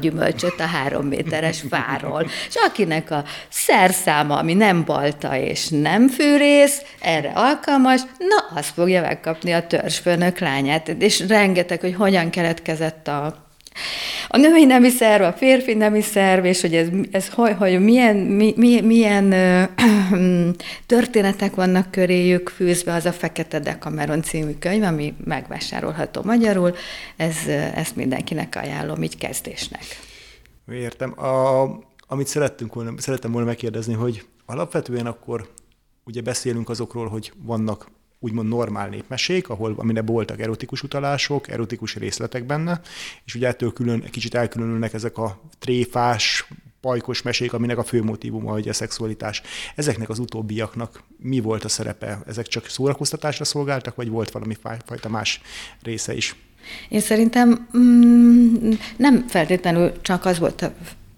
gyümölcsöt 0.00 0.60
a 0.60 0.64
három 0.64 1.06
méteres 1.06 1.64
fáról. 1.70 2.22
És 2.48 2.54
akinek 2.54 3.10
a 3.10 3.24
szerszáma, 3.48 4.38
ami 4.38 4.54
nem 4.54 4.84
balta 4.84 5.36
és 5.36 5.68
nem 5.68 6.08
fűrész, 6.08 6.82
erre 7.00 7.32
alkalmas, 7.34 8.00
na, 8.18 8.58
az 8.58 8.66
fogja 8.74 9.00
megkapni 9.00 9.52
a 9.52 9.66
törzsfőnök 9.66 10.38
lányát. 10.38 10.88
És 10.88 11.26
rengeteg, 11.28 11.80
hogy 11.80 11.94
hogyan 11.94 12.30
keletkezett 12.30 13.08
a 13.08 13.50
a 14.28 14.36
női 14.36 14.64
nemi 14.64 14.88
szerv, 14.88 15.22
a 15.22 15.32
férfi 15.32 15.74
nemi 15.74 16.00
szerv, 16.00 16.44
és 16.44 16.60
hogy 16.60 16.74
ez, 16.74 16.88
ez 17.10 17.28
hogy, 17.28 17.54
hogy 17.58 17.80
milyen, 17.80 18.16
mi, 18.16 18.80
milyen 18.80 19.32
ö, 19.32 19.62
történetek 20.86 21.54
vannak 21.54 21.90
köréjük 21.90 22.48
fűzve, 22.48 22.92
az 22.94 23.06
a 23.06 23.12
Fekete 23.12 23.58
Dekameron 23.58 24.22
című 24.22 24.52
könyv, 24.58 24.82
ami 24.82 25.14
megvásárolható 25.24 26.22
magyarul. 26.24 26.74
Ez, 27.16 27.36
ezt 27.74 27.96
mindenkinek 27.96 28.56
ajánlom 28.56 29.02
így 29.02 29.18
kezdésnek. 29.18 29.84
Értem. 30.72 31.24
A, 31.24 31.62
amit 32.06 32.26
szerettünk 32.26 32.74
volna, 32.74 32.92
szerettem 32.96 33.32
volna 33.32 33.46
megkérdezni, 33.46 33.94
hogy 33.94 34.24
alapvetően 34.46 35.06
akkor 35.06 35.48
ugye 36.04 36.20
beszélünk 36.20 36.68
azokról, 36.68 37.08
hogy 37.08 37.32
vannak 37.36 37.90
úgymond 38.22 38.48
normál 38.48 38.88
népmesék, 38.88 39.48
ahol 39.48 39.74
amire 39.76 40.02
voltak 40.02 40.40
erotikus 40.40 40.82
utalások, 40.82 41.48
erotikus 41.48 41.96
részletek 41.96 42.44
benne, 42.44 42.80
és 43.24 43.34
ugye 43.34 43.48
ettől 43.48 43.72
külön, 43.72 44.04
kicsit 44.10 44.34
elkülönülnek 44.34 44.92
ezek 44.92 45.18
a 45.18 45.40
tréfás, 45.58 46.46
pajkos 46.80 47.22
mesék, 47.22 47.52
aminek 47.52 47.78
a 47.78 47.84
fő 47.84 48.02
motivuma 48.02 48.50
hogy 48.50 48.68
a 48.68 48.72
szexualitás. 48.72 49.42
Ezeknek 49.74 50.08
az 50.08 50.18
utóbbiaknak 50.18 51.02
mi 51.16 51.40
volt 51.40 51.64
a 51.64 51.68
szerepe? 51.68 52.18
Ezek 52.26 52.46
csak 52.46 52.68
szórakoztatásra 52.68 53.44
szolgáltak, 53.44 53.94
vagy 53.94 54.08
volt 54.08 54.30
valami 54.30 54.56
fajta 54.84 55.08
más 55.08 55.40
része 55.82 56.14
is? 56.14 56.36
Én 56.88 57.00
szerintem 57.00 57.68
mm, 57.76 58.70
nem 58.96 59.28
feltétlenül 59.28 60.00
csak 60.00 60.24
az 60.24 60.38
volt 60.38 60.62
a 60.62 60.72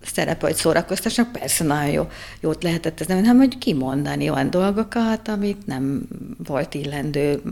szerepe, 0.07 0.47
hogy 0.47 0.55
szórakoztassak, 0.55 1.33
persze 1.33 1.65
nagyon 1.65 1.91
jó, 1.91 2.09
jót 2.41 2.63
lehetett 2.63 3.01
ez 3.01 3.07
nem, 3.07 3.17
hanem 3.17 3.37
hogy 3.37 3.59
kimondani 3.59 4.31
olyan 4.31 4.51
dolgokat, 4.51 5.29
amit 5.29 5.67
nem 5.67 6.07
volt 6.47 6.75
illendő 6.75 7.43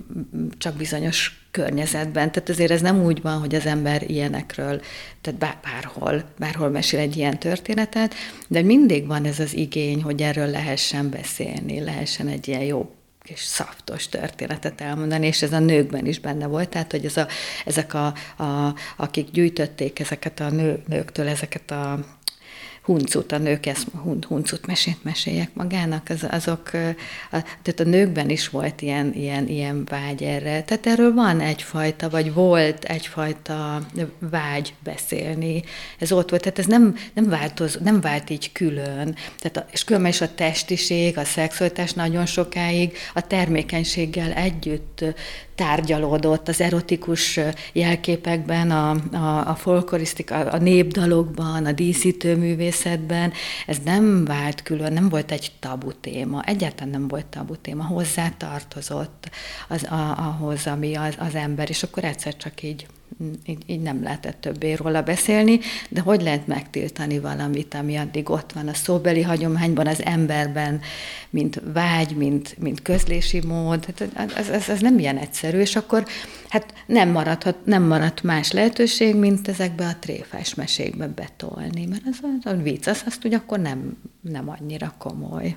csak 0.59 0.75
bizonyos 0.75 1.47
környezetben. 1.51 2.33
Tehát 2.33 2.49
azért 2.49 2.71
ez 2.71 2.81
nem 2.81 3.03
úgy 3.05 3.23
van, 3.23 3.39
hogy 3.39 3.55
az 3.55 3.67
ember 3.67 4.11
ilyenekről, 4.11 4.81
tehát 5.21 5.61
bárhol, 5.63 6.25
bárhol 6.39 6.69
mesél 6.69 6.99
egy 6.99 7.17
ilyen 7.17 7.39
történetet, 7.39 8.15
de 8.49 8.63
mindig 8.63 9.07
van 9.07 9.25
ez 9.25 9.39
az 9.39 9.55
igény, 9.55 10.03
hogy 10.03 10.23
erről 10.23 10.51
lehessen 10.51 11.11
beszélni, 11.11 11.81
lehessen 11.81 12.29
egy 12.29 12.49
ilyen 12.49 12.63
jó 12.63 12.95
kis 13.23 13.41
szaftos 13.41 14.09
történetet 14.09 14.81
elmondani, 14.81 15.27
és 15.27 15.43
ez 15.43 15.53
a 15.53 15.59
nőkben 15.59 16.07
is 16.07 16.21
benne 16.21 16.47
volt, 16.47 16.69
tehát 16.69 16.91
hogy 16.91 17.05
ez 17.05 17.17
a, 17.17 17.27
ezek, 17.65 17.95
a, 17.95 18.07
a, 18.37 18.75
akik 18.97 19.31
gyűjtötték 19.31 19.99
ezeket 19.99 20.41
a 20.41 20.51
nő, 20.51 20.83
nőktől 20.87 21.29
ezeket 21.29 21.71
a 21.71 21.99
huncut, 22.83 23.33
a 23.33 23.39
nők 23.39 23.67
ezt 23.67 23.87
huncut 24.29 24.67
mesét 24.67 25.05
meséljek 25.05 25.55
magának, 25.55 26.09
az, 26.09 26.27
azok, 26.31 26.71
a, 27.31 27.43
tehát 27.63 27.81
a 27.81 27.85
nőkben 27.85 28.31
is 28.31 28.49
volt 28.49 28.83
ilyen, 28.83 29.13
ilyen, 29.15 29.49
ilyen 29.49 29.85
vágy 29.85 30.23
erre. 30.23 30.63
Tehát 30.63 30.87
erről 30.87 31.15
van 31.15 31.41
egyfajta, 31.41 32.09
vagy 32.09 32.33
volt 32.33 32.85
egyfajta 32.85 33.87
vágy 34.19 34.75
beszélni. 34.85 35.63
Ez 35.99 36.13
ott 36.13 36.31
volt, 36.31 36.43
tehát 36.43 36.59
ez 36.59 36.67
nem, 36.67 36.97
nem, 37.15 37.29
változ, 37.29 37.79
nem 37.83 38.01
vált 38.01 38.31
így 38.31 38.53
külön. 38.53 39.17
Tehát 39.39 39.57
a, 39.57 39.67
és 39.73 39.85
különben 39.85 40.11
is 40.11 40.21
a 40.21 40.35
testiség, 40.35 41.19
a 41.19 41.25
szexualitás 41.25 41.93
nagyon 41.93 42.27
sokáig 42.27 42.97
a 43.15 43.27
termékenységgel 43.27 44.33
együtt 44.33 45.05
tárgyalódott 45.55 46.49
az 46.49 46.61
erotikus 46.61 47.41
jelképekben, 47.73 48.71
a, 48.71 48.91
a, 49.13 49.49
a 49.49 49.55
folklorisztika, 49.55 50.35
a 50.35 50.59
népdalokban, 50.59 51.67
a 51.67 51.73
díszítő 51.73 52.37
művészetben. 52.37 53.33
Ez 53.67 53.79
nem 53.85 54.25
vált 54.25 54.63
külön, 54.63 54.93
nem 54.93 55.09
volt 55.09 55.31
egy 55.33 55.53
tabu 55.61 55.93
téma, 55.93 56.43
egyáltalán 56.43 56.91
nem 56.91 57.09
volt 57.09 57.27
tabu 57.27 57.57
téma, 57.57 57.85
hozzá 57.85 58.29
tartozott 58.37 59.31
az, 59.69 59.85
a, 59.85 60.19
ahhoz, 60.19 60.67
ami 60.67 60.95
az, 60.95 61.15
az 61.19 61.35
ember, 61.35 61.69
és 61.69 61.83
akkor 61.83 62.05
egyszer 62.05 62.37
csak 62.37 62.63
így 62.63 62.87
így, 63.47 63.63
így 63.67 63.81
nem 63.81 64.03
lehetett 64.03 64.41
többé 64.41 64.73
róla 64.73 65.03
beszélni, 65.03 65.61
de 65.89 66.01
hogy 66.01 66.23
lehet 66.23 66.47
megtiltani 66.47 67.19
valamit, 67.19 67.75
ami 67.75 67.97
addig 67.97 68.31
ott 68.31 68.53
van 68.53 68.69
a 68.69 68.75
szóbeli 68.75 69.23
hagyományban, 69.23 69.87
az 69.87 70.05
emberben, 70.05 70.81
mint 71.31 71.61
vágy, 71.73 72.17
mint, 72.17 72.57
mint 72.59 72.83
közlési 72.83 73.41
mód, 73.47 73.95
ez, 74.37 74.49
ez, 74.49 74.69
ez 74.69 74.81
nem 74.81 74.99
ilyen 74.99 75.19
egyszerű, 75.19 75.59
és 75.59 75.77
akkor 75.77 76.07
hát 76.53 76.75
nem, 76.87 77.09
maradhat, 77.09 77.57
nem 77.65 77.83
maradt 77.83 78.23
más 78.23 78.53
lehetőség, 78.53 79.17
mint 79.17 79.49
ezekbe 79.49 79.87
a 79.87 79.97
tréfás 80.01 80.55
mesékbe 80.55 81.07
betolni, 81.07 81.87
mert 81.87 82.03
az, 82.11 82.19
az 82.23 82.53
a 82.53 82.57
vicc, 82.57 82.87
az 82.87 83.03
azt 83.07 83.25
ugye 83.25 83.37
akkor 83.37 83.59
nem, 83.59 83.97
nem 84.21 84.49
annyira 84.49 84.95
komoly. 84.99 85.57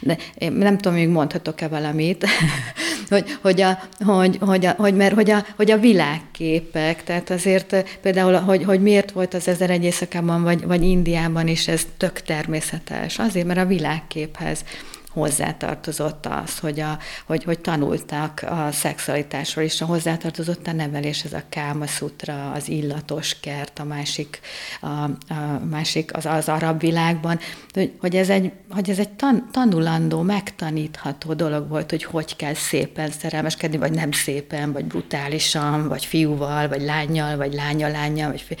De 0.00 0.16
én 0.34 0.52
nem 0.52 0.78
tudom, 0.78 0.98
még 0.98 1.08
mondhatok-e 1.08 1.68
valamit, 1.68 2.26
hogy, 3.08 3.38
hogy, 3.40 3.60
a, 3.60 3.78
hogy, 4.04 4.38
hogy, 4.40 4.66
a, 4.66 4.70
hogy, 4.70 4.94
mert 4.94 5.14
hogy 5.14 5.30
a, 5.30 5.44
hogy 5.56 5.70
a 5.70 5.78
világképek, 5.78 7.04
tehát 7.04 7.30
azért 7.30 7.98
például, 8.00 8.34
hogy, 8.34 8.64
hogy 8.64 8.82
miért 8.82 9.10
volt 9.10 9.34
az 9.34 9.48
ezer 9.48 9.70
egy 9.70 9.84
éjszakában, 9.84 10.42
vagy, 10.42 10.66
vagy 10.66 10.82
Indiában 10.82 11.48
is 11.48 11.68
ez 11.68 11.86
tök 11.96 12.20
természetes. 12.20 13.18
Azért, 13.18 13.46
mert 13.46 13.58
a 13.58 13.66
világképhez 13.66 14.64
hozzátartozott 15.14 16.26
az, 16.26 16.58
hogy, 16.58 16.80
a, 16.80 16.98
hogy, 17.26 17.44
hogy 17.44 17.58
tanultak 17.58 18.44
a 18.48 18.68
szexualitásról, 18.72 19.64
és 19.64 19.80
a 19.80 19.84
hozzátartozott 19.84 20.66
a 20.66 20.72
nevelés, 20.72 21.24
ez 21.24 21.32
a 21.32 21.42
káma 21.48 21.86
szutra, 21.86 22.52
az 22.52 22.68
illatos 22.68 23.40
kert, 23.40 23.78
a 23.78 23.84
másik, 23.84 24.40
a, 24.80 24.86
a 24.86 25.60
másik 25.70 26.16
az, 26.16 26.26
az 26.26 26.48
arab 26.48 26.80
világban, 26.80 27.38
hogy, 27.72 27.92
hogy 28.00 28.16
ez 28.16 28.28
egy, 28.28 28.52
hogy 28.70 28.90
ez 28.90 28.98
egy 28.98 29.10
tan, 29.10 29.48
tanulandó, 29.52 30.22
megtanítható 30.22 31.32
dolog 31.32 31.68
volt, 31.68 31.90
hogy 31.90 32.04
hogy 32.04 32.36
kell 32.36 32.54
szépen 32.54 33.10
szerelmeskedni, 33.10 33.76
vagy 33.76 33.92
nem 33.92 34.12
szépen, 34.12 34.72
vagy 34.72 34.84
brutálisan, 34.84 35.88
vagy 35.88 36.04
fiúval, 36.04 36.68
vagy 36.68 36.82
lányjal, 36.82 37.36
vagy 37.36 37.52
lánya 37.52 37.88
lánya, 37.88 38.30
vagy 38.30 38.40
fi 38.40 38.56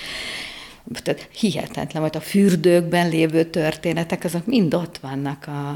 tehát 0.92 1.28
hihetetlen 1.32 2.02
volt, 2.02 2.16
a 2.16 2.20
fürdőkben 2.20 3.08
lévő 3.08 3.44
történetek, 3.44 4.24
azok 4.24 4.46
mind 4.46 4.74
ott 4.74 4.98
vannak 4.98 5.46
a, 5.46 5.68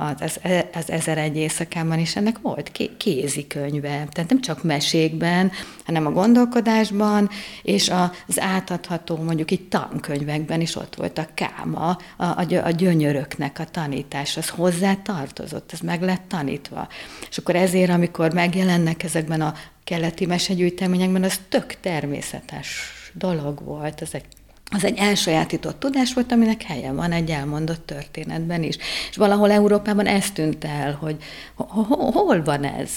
a, 0.00 0.14
az, 0.20 0.40
az 0.72 0.90
Ezer 0.90 1.18
egy 1.18 1.36
éjszakában, 1.36 1.98
és 1.98 2.16
ennek 2.16 2.38
volt 2.38 2.70
kézikönyve, 2.96 3.88
tehát 3.88 4.30
nem 4.30 4.40
csak 4.40 4.62
mesékben, 4.62 5.52
hanem 5.84 6.06
a 6.06 6.10
gondolkodásban, 6.10 7.30
és 7.62 7.90
az 8.26 8.40
átadható 8.40 9.16
mondjuk 9.16 9.50
itt 9.50 9.70
tankönyvekben 9.70 10.60
is 10.60 10.76
ott 10.76 10.94
volt 10.94 11.18
a 11.18 11.28
káma, 11.34 11.98
a, 12.16 12.24
a, 12.24 12.46
a 12.64 12.70
gyönyöröknek 12.70 13.58
a 13.58 13.64
tanítás, 13.64 14.36
az 14.36 14.48
hozzá 14.48 14.94
tartozott, 14.94 15.72
ez 15.72 15.80
meg 15.80 16.02
lett 16.02 16.24
tanítva. 16.28 16.88
És 17.30 17.38
akkor 17.38 17.56
ezért, 17.56 17.90
amikor 17.90 18.32
megjelennek 18.32 19.02
ezekben 19.02 19.40
a 19.40 19.54
keleti 19.84 20.26
mesegyűjteményekben, 20.26 21.22
az 21.22 21.40
tök 21.48 21.76
természetes 21.80 22.92
dolog 23.14 23.64
volt, 23.64 24.02
ez 24.02 24.08
egy 24.12 24.24
az 24.74 24.84
egy 24.84 24.96
elsajátított 24.96 25.78
tudás 25.78 26.14
volt, 26.14 26.32
aminek 26.32 26.62
helye 26.62 26.92
van 26.92 27.12
egy 27.12 27.30
elmondott 27.30 27.86
történetben 27.86 28.62
is. 28.62 28.76
És 29.10 29.16
valahol 29.16 29.50
Európában 29.50 30.06
ez 30.06 30.30
tűnt 30.30 30.64
el, 30.64 30.94
hogy 30.94 31.16
hol 31.54 32.42
van 32.42 32.64
ez? 32.64 32.90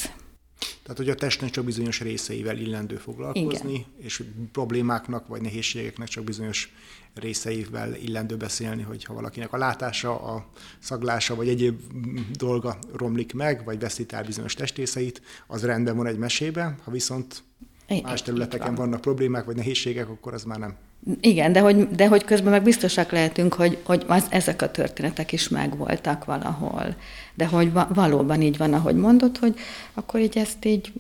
Tehát, 0.84 0.98
hogy 0.98 1.10
a 1.10 1.16
testnek 1.16 1.50
csak 1.50 1.66
bizonyos 1.66 2.02
részeivel 2.02 2.58
illendő 2.58 2.96
foglalkozni, 2.96 3.74
Igen. 3.74 3.86
és 3.98 4.24
problémáknak 4.52 5.28
vagy 5.28 5.42
nehézségeknek 5.42 6.08
csak 6.08 6.24
bizonyos 6.24 6.74
részeivel 7.14 7.96
illendő 7.96 8.38
beszélni, 8.38 8.82
hogy 8.82 9.04
ha 9.04 9.14
valakinek 9.14 9.54
a 9.54 9.58
látása, 9.58 10.22
a 10.22 10.48
szaglása 10.80 11.36
vagy 11.36 11.48
egyéb 11.48 11.80
dolga 12.38 12.78
romlik 12.94 13.34
meg, 13.34 13.64
vagy 13.66 13.80
veszít 13.80 14.14
el 14.14 14.24
bizonyos 14.24 14.54
testrészeit, 14.54 15.22
az 15.48 15.64
rendben 15.64 15.96
van 15.96 16.08
egy 16.08 16.18
mesébe, 16.18 16.76
ha 16.84 16.92
viszont 16.92 17.44
más 18.04 18.22
területeken 18.22 18.68
van. 18.68 18.76
vannak 18.76 19.02
problémák 19.02 19.46
vagy 19.46 19.56
nehézségek, 19.56 20.10
akkor 20.10 20.34
az 20.34 20.44
már 20.44 20.60
nem. 20.60 20.78
Igen, 21.22 21.52
de 21.52 21.60
hogy, 21.60 21.90
de 21.90 22.08
hogy 22.08 22.24
közben 22.24 22.52
meg 22.52 22.64
biztosak 22.64 23.12
lehetünk, 23.12 23.54
hogy, 23.54 23.78
hogy 23.84 24.04
az, 24.08 24.26
ezek 24.30 24.62
a 24.62 24.72
történetek 24.72 25.32
is 25.32 25.50
megvoltak 25.50 26.26
valahol. 26.26 26.96
De 27.34 27.46
hogy 27.46 27.72
va, 27.72 27.88
valóban 27.94 28.42
így 28.42 28.58
van, 28.58 28.74
ahogy 28.74 28.96
mondod, 28.96 29.38
hogy 29.38 29.60
akkor 29.94 30.20
így 30.20 30.38
ezt 30.38 30.66
így, 30.66 30.94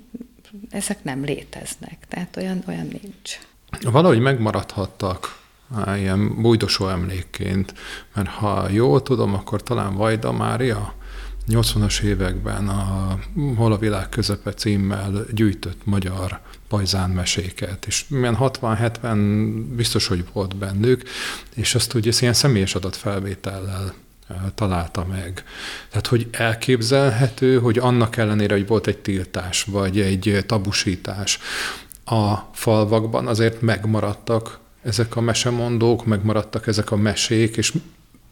ezek 0.70 1.04
nem 1.04 1.24
léteznek. 1.24 1.98
Tehát 2.08 2.38
olyan, 2.38 2.63
olyan 2.68 2.88
nincs. 3.01 3.39
Valahogy 3.92 4.20
megmaradhattak 4.20 5.39
ilyen 5.96 6.42
bújdosó 6.42 6.88
emlékként, 6.88 7.74
mert 8.13 8.27
ha 8.27 8.70
jól 8.70 9.01
tudom, 9.01 9.34
akkor 9.34 9.63
talán 9.63 9.96
Vajda 9.96 10.32
Mária 10.32 10.94
80-as 11.50 12.01
években 12.01 12.68
a 12.68 13.20
Hol 13.56 13.72
a 13.72 13.77
világ 13.77 14.10
közepe 14.10 14.54
címmel 14.54 15.25
gyűjtött 15.32 15.82
magyar 15.84 16.39
pajzánmeséket, 16.68 17.86
és 17.86 18.06
milyen 18.08 18.38
60-70 18.39 19.63
biztos, 19.75 20.08
hogy 20.08 20.25
volt 20.34 20.56
bennük, 20.56 21.04
és 21.56 21.75
azt 21.75 21.94
ugye 21.94 22.12
ilyen 22.20 22.34
személyes 22.34 22.75
adatfelvétellel 22.75 23.94
találta 24.56 25.06
meg. 25.06 25.44
Tehát, 25.89 26.08
hogy 26.08 26.27
elképzelhető, 26.32 27.60
hogy 27.60 27.77
annak 27.77 28.18
ellenére, 28.18 28.54
hogy 28.54 28.68
volt 28.68 28.88
egy 28.88 28.98
tiltás, 28.98 29.63
vagy 29.63 30.00
egy 30.00 30.44
tabusítás, 30.46 31.39
a 32.06 32.36
falvakban 32.54 33.27
azért 33.27 33.62
megmaradtak 33.62 34.60
ezek 34.84 35.16
a 35.16 35.22
mesemondók, 35.22 36.06
megmaradtak 36.06 36.68
ezek 36.68 36.92
a 36.92 36.96
mesék, 36.96 37.58
és 37.58 37.74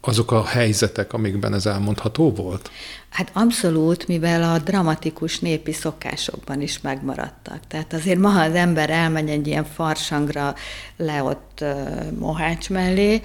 azok 0.08 0.32
a 0.32 0.44
helyzetek, 0.44 1.12
amikben 1.12 1.54
ez 1.54 1.66
elmondható 1.66 2.32
volt? 2.32 2.70
Hát 3.10 3.30
abszolút, 3.32 4.08
mivel 4.08 4.42
a 4.42 4.58
dramatikus 4.58 5.38
népi 5.38 5.72
szokásokban 5.72 6.60
is 6.60 6.80
megmaradtak. 6.80 7.66
Tehát 7.68 7.92
azért 7.92 8.18
ma, 8.18 8.28
ha 8.28 8.40
az 8.40 8.54
ember 8.54 8.90
elmegy 8.90 9.28
egy 9.28 9.46
ilyen 9.46 9.64
farsangra 9.64 10.54
le 10.96 11.22
ott 11.22 11.58
uh, 11.60 12.10
Mohács 12.18 12.70
mellé, 12.70 13.20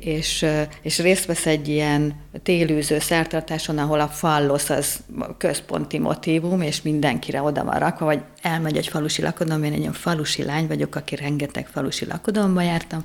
és, 0.00 0.46
és 0.82 0.98
részt 0.98 1.26
vesz 1.26 1.46
egy 1.46 1.68
ilyen 1.68 2.14
télűző 2.42 2.98
szertartáson, 2.98 3.78
ahol 3.78 4.00
a 4.00 4.08
fallosz 4.08 4.70
az 4.70 5.00
központi 5.38 5.98
motívum, 5.98 6.60
és 6.60 6.82
mindenkire 6.82 7.42
oda 7.42 7.64
van 7.64 7.78
rakva, 7.78 8.04
vagy 8.04 8.20
elmegy 8.42 8.76
egy 8.76 8.88
falusi 8.88 9.22
lakodalom, 9.22 9.64
én 9.64 9.72
egy 9.72 9.80
olyan 9.80 9.92
falusi 9.92 10.44
lány 10.44 10.66
vagyok, 10.66 10.94
aki 10.94 11.16
rengeteg 11.16 11.66
falusi 11.66 12.06
lakodalomba 12.06 12.62
jártam, 12.62 13.04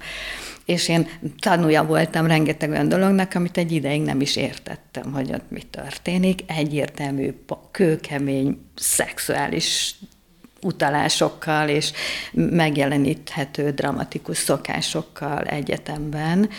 és 0.66 0.88
én 0.88 1.08
tanulja 1.40 1.84
voltam 1.84 2.28
rengeteg 2.28 2.70
olyan 2.70 2.90
dolognak, 2.90 3.34
amit 3.34 3.58
egy 3.58 3.72
ideig 3.72 4.02
nem 4.02 4.22
is 4.22 4.36
értettem, 4.36 5.14
hogy 5.14 5.32
ott 5.34 5.50
mi 5.50 5.62
történik. 5.62 6.40
Egyértelmű, 6.48 7.34
kőkemény, 7.72 8.58
szexuális 8.76 9.96
utalásokkal 10.66 11.70
és 11.70 11.92
megjeleníthető 12.32 13.72
dramatikus 13.72 14.38
szokásokkal 14.38 15.44
egyetemben, 15.44 16.50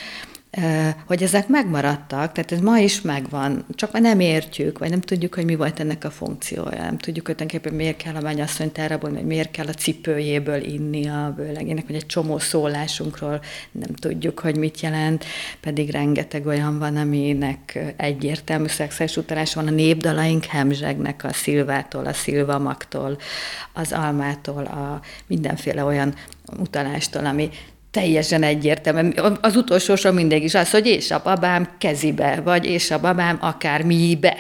hogy 1.07 1.23
ezek 1.23 1.49
megmaradtak, 1.49 2.33
tehát 2.33 2.53
ez 2.53 2.61
ma 2.61 2.79
is 2.79 3.01
megvan, 3.01 3.65
csak 3.75 3.99
nem 4.01 4.21
értjük, 4.21 4.79
vagy 4.79 4.91
nem 4.91 5.01
tudjuk, 5.01 5.35
hogy 5.35 5.45
mi 5.45 5.55
volt 5.55 5.81
ennek 5.81 6.05
a 6.05 6.11
funkciója, 6.11 6.83
nem 6.83 6.99
tudjuk, 6.99 7.27
hogy 7.27 7.35
tulajdonképpen 7.35 7.75
miért 7.75 7.97
kell 7.97 8.15
a 8.15 8.21
mennyasszonyt 8.21 8.79
elrabolni, 8.79 9.17
hogy 9.17 9.27
miért 9.27 9.51
kell 9.51 9.67
a 9.67 9.73
cipőjéből 9.73 10.63
inni 10.63 11.09
a 11.09 11.33
bőlegének, 11.37 11.87
vagy 11.87 11.97
egy 11.97 12.07
csomó 12.07 12.39
szólásunkról 12.39 13.41
nem 13.73 13.95
tudjuk, 13.95 14.39
hogy 14.39 14.57
mit 14.57 14.81
jelent, 14.81 15.25
pedig 15.61 15.91
rengeteg 15.91 16.47
olyan 16.47 16.79
van, 16.79 16.97
aminek 16.97 17.95
egyértelmű 17.97 18.67
szexuális 18.67 19.17
utalás 19.17 19.55
van, 19.55 19.67
a 19.67 19.71
népdalaink 19.71 20.45
hemzsegnek 20.45 21.25
a 21.25 21.33
szilvától, 21.33 22.07
a 22.07 22.13
szilvamaktól, 22.13 23.19
az 23.73 23.93
almától, 23.93 24.65
a 24.65 25.01
mindenféle 25.27 25.85
olyan 25.85 26.15
utalástól, 26.59 27.27
ami 27.27 27.51
teljesen 27.97 28.43
egyértelmű. 28.43 29.11
Az 29.41 29.57
utolsó 29.57 29.97
sor 29.97 30.13
mindig 30.13 30.43
is 30.43 30.55
az, 30.55 30.71
hogy 30.71 30.87
és 30.87 31.11
a 31.11 31.21
babám 31.25 31.69
kezibe, 31.79 32.41
vagy 32.45 32.65
és 32.65 32.91
a 32.91 33.01
babám 33.01 33.39
akár 33.41 33.83
mibe. 33.83 34.37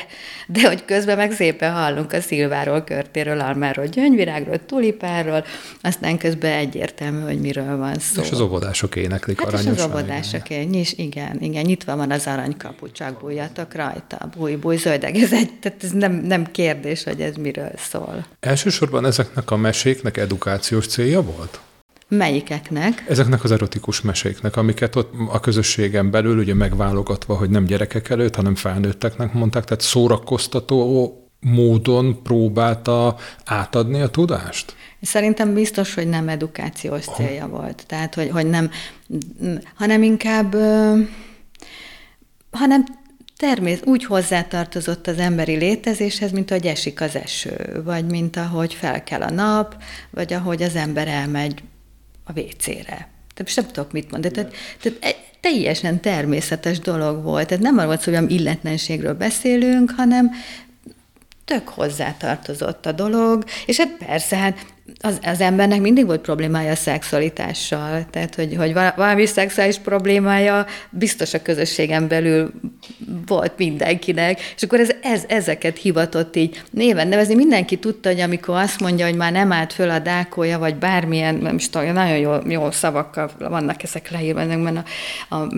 De 0.47 0.66
hogy 0.66 0.85
közben 0.85 1.16
meg 1.16 1.33
szépen 1.33 1.73
hallunk 1.73 2.12
a 2.12 2.21
szilváról, 2.21 2.85
körtéről, 2.85 3.40
almáról, 3.40 3.87
gyöngyvirágról, 3.87 4.66
tulipáról, 4.66 5.45
aztán 5.81 6.19
közben 6.19 6.53
egyértelmű, 6.53 7.21
hogy 7.21 7.40
miről 7.40 7.77
van 7.77 7.99
szó. 7.99 8.23
És 8.23 8.31
az 8.31 8.40
óvodások 8.40 8.97
éneklik 8.97 9.38
hát 9.38 9.49
aranyosan. 9.49 9.75
És 9.75 9.81
az 9.81 9.90
óvodások 9.90 10.51
éneklik, 10.51 10.99
igen, 10.99 11.37
igen, 11.40 11.64
nyitva 11.64 11.97
van 11.97 12.11
az 12.11 12.27
aranykapu, 12.27 12.92
csak 12.92 13.21
bújjatok 13.21 13.75
rajta, 13.75 14.29
búj, 14.37 14.55
búj, 14.55 14.77
zöldeg. 14.77 15.16
Ez, 15.16 15.33
egy, 15.33 15.51
tehát 15.61 15.85
ez 15.85 15.90
nem, 15.90 16.12
nem 16.12 16.51
kérdés, 16.51 17.05
hogy 17.05 17.21
ez 17.21 17.35
miről 17.35 17.73
szól. 17.77 18.27
Elsősorban 18.40 19.07
ezeknek 19.07 19.51
a 19.51 19.57
meséknek 19.57 20.16
edukációs 20.16 20.87
célja 20.87 21.23
volt? 21.23 21.61
Melyikeknek? 22.09 23.05
Ezeknek 23.09 23.45
az 23.45 23.53
erotikus 23.53 24.01
meséknek, 24.01 24.57
amiket 24.57 24.97
ott 24.97 25.12
a 25.29 25.40
közösségen 25.40 26.11
belül 26.11 26.38
ugye 26.38 26.55
megválogatva, 26.55 27.35
hogy 27.37 27.51
nem 27.51 27.64
gyerekek 27.64 28.09
előtt, 28.09 28.35
hanem 28.35 28.55
felnőtteknek 28.55 29.33
mondták, 29.33 29.64
tehát 29.64 29.81
szórakoztató 29.81 31.21
módon 31.40 32.23
próbálta 32.23 33.16
átadni 33.45 34.01
a 34.01 34.09
tudást? 34.09 34.77
Szerintem 35.03 35.55
biztos, 35.55 35.95
hogy 35.95 36.09
nem 36.09 36.29
edukációs 36.29 37.05
célja 37.05 37.49
volt. 37.49 37.85
Tehát, 37.87 38.14
hogy, 38.14 38.31
hogy 38.31 38.47
nem, 38.47 38.71
hanem 39.75 40.03
inkább, 40.03 40.55
hanem 42.51 42.85
termész, 43.37 43.81
úgy 43.85 44.05
hozzátartozott 44.05 45.07
az 45.07 45.19
emberi 45.19 45.57
létezéshez, 45.57 46.31
mint 46.31 46.51
ahogy 46.51 46.66
esik 46.66 47.01
az 47.01 47.16
eső, 47.16 47.83
vagy 47.85 48.05
mint 48.05 48.37
ahogy 48.37 48.75
fel 48.75 49.05
kell 49.05 49.21
a 49.21 49.31
nap, 49.31 49.77
vagy 50.11 50.33
ahogy 50.33 50.62
az 50.62 50.75
ember 50.75 51.09
elmegy 51.09 51.62
a 52.27 52.41
WC-re. 52.41 53.09
Tehát 53.35 53.53
sem 53.53 53.67
tudok 53.67 53.93
mit 53.93 54.11
mondani. 54.11 54.35
Tehát, 54.35 54.55
tehát 54.81 54.99
egy 55.01 55.17
teljesen 55.41 56.01
természetes 56.01 56.79
dolog 56.79 57.23
volt. 57.23 57.47
Tehát 57.47 57.62
nem 57.62 57.75
arról 57.75 57.87
volt 57.87 58.01
szó, 58.01 58.15
hogy 58.15 58.31
illetlenségről 58.31 59.15
beszélünk, 59.15 59.93
hanem 59.97 60.31
tök 61.45 61.69
hozzátartozott 61.69 62.87
a 62.87 62.93
dolog, 62.93 63.45
és 63.67 63.77
hát 63.77 63.97
persze, 64.07 64.37
hát 64.37 64.67
az, 65.01 65.18
az 65.22 65.40
embernek 65.40 65.81
mindig 65.81 66.07
volt 66.07 66.20
problémája 66.20 66.70
a 66.70 66.75
szexualitással, 66.75 68.07
tehát 68.11 68.35
hogy, 68.35 68.55
hogy 68.57 68.72
valami 68.96 69.27
szexuális 69.27 69.79
problémája 69.79 70.66
biztos 70.90 71.35
a 71.35 71.42
közösségen 71.42 72.09
belül 72.09 72.53
volt 73.27 73.53
mindenkinek, 73.57 74.40
és 74.57 74.62
akkor 74.62 74.81
ez, 74.81 74.90
ez, 75.03 75.25
ezeket 75.29 75.79
hivatott 75.79 76.37
így 76.37 76.62
néven 76.70 77.09
nevezni. 77.09 77.35
Mindenki 77.35 77.79
tudta, 77.79 78.09
hogy 78.09 78.20
amikor 78.20 78.57
azt 78.57 78.81
mondja, 78.81 79.07
hogy 79.07 79.16
már 79.16 79.33
nem 79.33 79.53
állt 79.53 79.72
föl 79.72 79.90
a 79.90 79.99
dákója, 79.99 80.59
vagy 80.59 80.75
bármilyen, 80.77 81.35
nem 81.35 81.57
is 81.57 81.68
tudom, 81.68 81.92
nagyon 81.92 82.18
jó, 82.18 82.35
jó 82.49 82.70
szavakkal 82.70 83.31
vannak 83.38 83.83
ezek 83.83 84.11
leírva 84.11 84.40
a, 84.40 85.35
a 85.37 85.49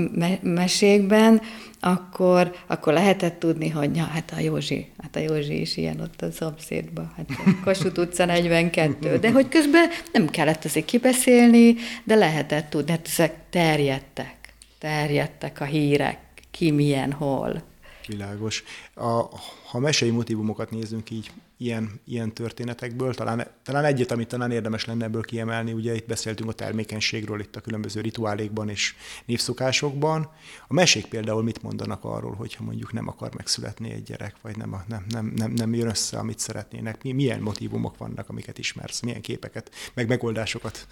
mesékben, 0.42 1.40
akkor, 1.80 2.54
akkor 2.66 2.92
lehetett 2.92 3.38
tudni, 3.38 3.68
hogy 3.68 3.96
ja, 3.96 4.04
hát 4.04 4.32
a 4.36 4.40
Józsi, 4.40 4.92
hát 5.02 5.16
a 5.16 5.18
Józsi 5.18 5.60
is 5.60 5.76
ilyen 5.76 6.00
ott 6.00 6.22
a 6.22 6.30
szomszédban, 6.30 7.12
hát 7.16 7.26
a 7.30 7.64
Kossuth 7.64 7.98
utca 7.98 8.24
42, 8.24 9.18
de 9.18 9.30
hogy 9.30 9.48
közben 9.48 9.88
nem 10.12 10.28
kellett 10.28 10.64
azért 10.64 10.86
kibeszélni, 10.86 11.74
de 12.04 12.14
lehetett 12.14 12.70
tudni, 12.70 12.90
hát 12.90 13.06
ezek 13.06 13.34
terjedtek, 13.50 14.54
terjedtek 14.78 15.60
a 15.60 15.64
hírek, 15.64 16.18
ki 16.50 16.70
milyen, 16.70 17.12
hol. 17.12 17.62
Világos. 18.06 18.64
A, 18.94 19.22
ha 19.64 19.78
mesei 19.78 20.10
motivumokat 20.10 20.70
nézünk 20.70 21.10
így 21.10 21.30
ilyen, 21.58 22.00
ilyen 22.04 22.32
történetekből, 22.32 23.14
talán, 23.14 23.46
talán 23.62 23.84
egyet, 23.84 24.10
amit 24.10 24.28
talán 24.28 24.50
érdemes 24.50 24.84
lenne 24.84 25.04
ebből 25.04 25.22
kiemelni, 25.22 25.72
ugye 25.72 25.94
itt 25.94 26.06
beszéltünk 26.06 26.50
a 26.50 26.52
termékenységről 26.52 27.40
itt 27.40 27.56
a 27.56 27.60
különböző 27.60 28.00
rituálékban 28.00 28.68
és 28.68 28.94
névszokásokban. 29.24 30.30
A 30.68 30.74
mesék 30.74 31.06
például 31.06 31.42
mit 31.42 31.62
mondanak 31.62 32.04
arról, 32.04 32.34
hogyha 32.34 32.64
mondjuk 32.64 32.92
nem 32.92 33.08
akar 33.08 33.34
megszületni 33.34 33.92
egy 33.92 34.02
gyerek, 34.02 34.34
vagy 34.42 34.56
nem, 34.56 34.82
nem, 34.88 35.04
nem, 35.08 35.32
nem, 35.36 35.52
nem 35.52 35.74
jön 35.74 35.88
össze, 35.88 36.18
amit 36.18 36.38
szeretnének. 36.38 37.02
Milyen 37.02 37.40
motivumok 37.40 37.98
vannak, 37.98 38.28
amiket 38.28 38.58
ismersz, 38.58 39.00
milyen 39.00 39.20
képeket, 39.20 39.70
meg 39.94 40.08
megoldásokat 40.08 40.86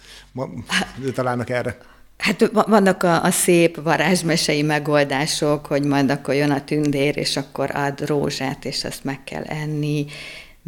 találnak 1.13 1.49
erre? 1.49 1.77
Hát 2.17 2.51
vannak 2.51 3.03
a, 3.03 3.23
a 3.23 3.31
szép 3.31 3.81
varázsmesei 3.81 4.61
megoldások, 4.61 5.65
hogy 5.65 5.83
majd 5.83 6.09
akkor 6.09 6.33
jön 6.33 6.51
a 6.51 6.63
tündér, 6.63 7.17
és 7.17 7.37
akkor 7.37 7.75
ad 7.75 8.05
rózsát, 8.05 8.65
és 8.65 8.83
azt 8.83 9.03
meg 9.03 9.23
kell 9.23 9.43
enni, 9.43 10.05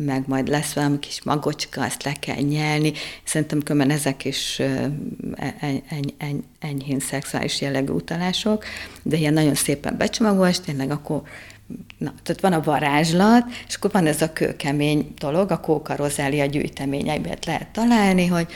meg 0.05 0.23
majd 0.27 0.47
lesz 0.47 0.73
valami 0.73 0.99
kis 0.99 1.23
magocska, 1.23 1.83
azt 1.83 2.03
le 2.03 2.13
kell 2.13 2.41
nyelni. 2.41 2.93
Szerintem 3.23 3.63
különben 3.63 3.97
ezek 3.97 4.25
is 4.25 4.59
eny, 5.59 5.83
eny, 5.89 6.13
eny, 6.17 6.43
enyhén 6.59 6.99
szexuális 6.99 7.61
jellegű 7.61 7.91
utalások, 7.91 8.63
de 9.03 9.17
ilyen 9.17 9.33
nagyon 9.33 9.55
szépen 9.55 9.97
becsomagolás, 9.97 10.59
tényleg 10.59 10.91
akkor 10.91 11.21
Na, 11.97 12.13
tehát 12.23 12.41
van 12.41 12.53
a 12.53 12.61
varázslat, 12.61 13.45
és 13.67 13.75
akkor 13.75 13.91
van 13.91 14.05
ez 14.05 14.21
a 14.21 14.33
kőkemény 14.33 15.13
dolog, 15.17 15.51
a 15.51 15.59
kóka 15.59 15.95
rozália 15.95 16.45
gyűjteményeiben 16.45 17.37
lehet 17.45 17.67
találni, 17.67 18.25
hogy 18.25 18.47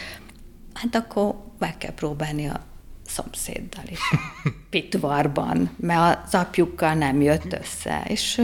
hát 0.73 0.95
akkor 0.95 1.35
meg 1.59 1.77
kell 1.77 1.93
próbálni 1.93 2.47
a 2.47 2.65
szomszéddal 3.07 3.83
is, 3.89 3.99
pitvarban, 4.69 5.69
mert 5.77 6.25
az 6.25 6.33
apjukkal 6.33 6.93
nem 6.93 7.21
jött 7.21 7.53
össze, 7.53 8.03
és, 8.07 8.41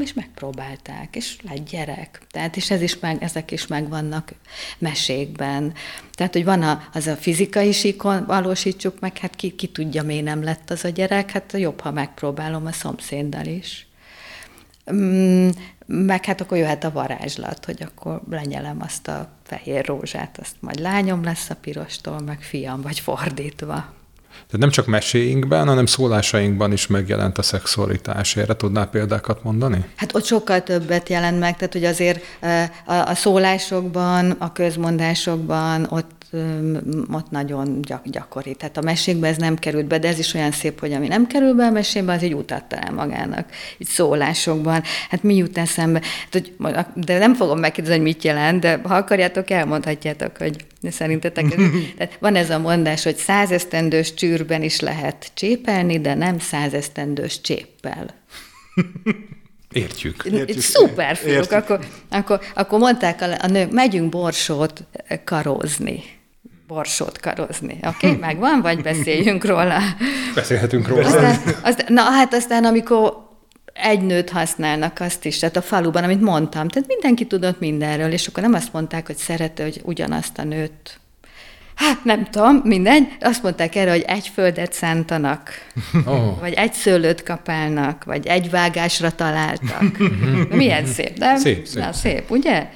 és 0.00 0.12
megpróbálták, 0.12 1.16
és 1.16 1.36
lett 1.42 1.70
gyerek. 1.70 2.20
Tehát, 2.30 2.56
és 2.56 2.70
ez 2.70 2.82
is 2.82 2.98
meg, 2.98 3.22
ezek 3.22 3.50
is 3.50 3.66
megvannak 3.66 4.32
mesékben. 4.78 5.72
Tehát, 6.12 6.32
hogy 6.32 6.44
van 6.44 6.62
a, 6.62 6.88
az 6.92 7.06
a 7.06 7.16
fizikai 7.16 7.72
síkon, 7.72 8.24
valósítsuk 8.26 9.00
meg, 9.00 9.18
hát 9.18 9.36
ki, 9.36 9.54
ki 9.54 9.66
tudja, 9.66 10.02
miért 10.02 10.24
nem 10.24 10.42
lett 10.42 10.70
az 10.70 10.84
a 10.84 10.88
gyerek, 10.88 11.30
hát 11.30 11.52
jobb, 11.52 11.80
ha 11.80 11.90
megpróbálom 11.90 12.66
a 12.66 12.72
szomszéddal 12.72 13.46
is. 13.46 13.86
Mm, 14.92 15.48
meg 15.86 16.24
hát 16.24 16.40
akkor 16.40 16.58
jöhet 16.58 16.84
a 16.84 16.92
varázslat, 16.92 17.64
hogy 17.64 17.82
akkor 17.82 18.22
lenyelem 18.30 18.80
azt 18.80 19.08
a 19.08 19.28
fehér 19.42 19.84
rózsát, 19.84 20.38
azt 20.38 20.56
majd 20.60 20.80
lányom 20.80 21.24
lesz 21.24 21.50
a 21.50 21.56
pirostól, 21.56 22.20
meg 22.20 22.42
fiam, 22.42 22.80
vagy 22.80 23.00
fordítva. 23.00 23.94
Tehát 24.34 24.58
nem 24.58 24.70
csak 24.70 24.86
meséinkben, 24.86 25.66
hanem 25.66 25.86
szólásainkban 25.86 26.72
is 26.72 26.86
megjelent 26.86 27.38
a 27.38 27.42
szexualitás. 27.42 28.36
Erre 28.36 28.56
tudnál 28.56 28.86
példákat 28.86 29.42
mondani? 29.42 29.84
Hát 29.96 30.14
ott 30.14 30.24
sokkal 30.24 30.62
többet 30.62 31.08
jelent 31.08 31.38
meg, 31.38 31.56
tehát 31.56 31.72
hogy 31.72 31.84
azért 31.84 32.22
a, 32.86 32.92
a 32.92 33.14
szólásokban, 33.14 34.30
a 34.30 34.52
közmondásokban 34.52 35.86
ott 35.90 36.24
ott 37.12 37.30
nagyon 37.30 37.82
gyak, 37.82 38.08
gyakori. 38.08 38.54
Tehát 38.54 38.76
a 38.76 38.80
mesékbe 38.80 39.28
ez 39.28 39.36
nem 39.36 39.56
került 39.56 39.86
be, 39.86 39.98
de 39.98 40.08
ez 40.08 40.18
is 40.18 40.34
olyan 40.34 40.50
szép, 40.50 40.80
hogy 40.80 40.92
ami 40.92 41.08
nem 41.08 41.26
kerül 41.26 41.54
be 41.54 41.64
a 41.64 41.70
mesébe, 41.70 42.12
az 42.12 42.22
így 42.22 42.34
utat 42.34 42.64
talál 42.64 42.92
magának, 42.92 43.48
így 43.78 43.86
szólásokban. 43.86 44.82
Hát 45.10 45.22
mi 45.22 45.34
jut 45.34 45.58
eszembe? 45.58 46.00
Hát, 46.02 46.32
hogy, 46.32 46.52
de 46.94 47.18
nem 47.18 47.34
fogom 47.34 47.58
megkérdezni, 47.58 47.98
hogy 47.98 48.06
mit 48.06 48.24
jelent, 48.24 48.60
de 48.60 48.80
ha 48.82 48.94
akarjátok, 48.94 49.50
elmondhatjátok, 49.50 50.36
hogy 50.36 50.64
szerintetek. 50.90 51.44
Ez, 51.44 51.50
tehát 51.96 52.16
van 52.20 52.36
ez 52.36 52.50
a 52.50 52.58
mondás, 52.58 53.02
hogy 53.02 53.16
százesztendős 53.16 54.14
csűrben 54.14 54.62
is 54.62 54.80
lehet 54.80 55.30
csépelni, 55.34 56.00
de 56.00 56.14
nem 56.14 56.38
százesztendős 56.38 57.40
cséppel. 57.40 58.06
Értjük. 59.72 60.24
Értjük. 60.24 60.60
Szuper 60.60 61.16
fiúk. 61.16 61.52
Akkor, 61.52 61.78
akkor, 62.10 62.40
akkor 62.54 62.78
mondták 62.78 63.20
a, 63.20 63.26
a 63.40 63.46
nők, 63.46 63.72
megyünk 63.72 64.08
borsót 64.08 64.84
karózni 65.24 66.02
borsót 66.66 67.20
karozni. 67.20 67.78
Oké, 67.82 68.06
okay? 68.06 68.18
megvan, 68.26 68.60
vagy 68.60 68.82
beszéljünk 68.82 69.44
róla? 69.44 69.78
Beszélhetünk 70.34 70.88
róla. 70.88 71.06
Aztán, 71.06 71.38
aztán, 71.62 71.86
na 71.88 72.02
hát 72.02 72.34
aztán, 72.34 72.64
amikor 72.64 73.23
egy 73.74 74.00
nőt 74.00 74.30
használnak 74.30 75.00
azt 75.00 75.24
is, 75.24 75.38
tehát 75.38 75.56
a 75.56 75.62
faluban, 75.62 76.04
amit 76.04 76.20
mondtam, 76.20 76.68
tehát 76.68 76.88
mindenki 76.88 77.26
tudott 77.26 77.60
mindenről, 77.60 78.12
és 78.12 78.26
akkor 78.26 78.42
nem 78.42 78.54
azt 78.54 78.72
mondták, 78.72 79.06
hogy 79.06 79.16
szerette, 79.16 79.62
hogy 79.62 79.80
ugyanazt 79.84 80.38
a 80.38 80.44
nőt 80.44 80.98
Hát 81.74 82.04
nem 82.04 82.24
tudom, 82.24 82.60
mindegy. 82.64 83.08
Azt 83.20 83.42
mondták 83.42 83.74
erre, 83.74 83.90
hogy 83.90 84.04
egy 84.06 84.28
földet 84.28 84.72
szántanak, 84.72 85.50
oh. 86.06 86.40
vagy 86.40 86.52
egy 86.52 86.72
szőlőt 86.72 87.22
kapálnak, 87.22 88.04
vagy 88.04 88.26
egy 88.26 88.50
vágásra 88.50 89.10
találtak. 89.10 89.98
Milyen 90.50 90.86
szép, 90.86 91.18
nem? 91.18 91.36
Szép, 91.36 91.66
szép. 91.66 91.82
Na, 91.82 91.92
szép, 91.92 92.30
ugye? 92.30 92.68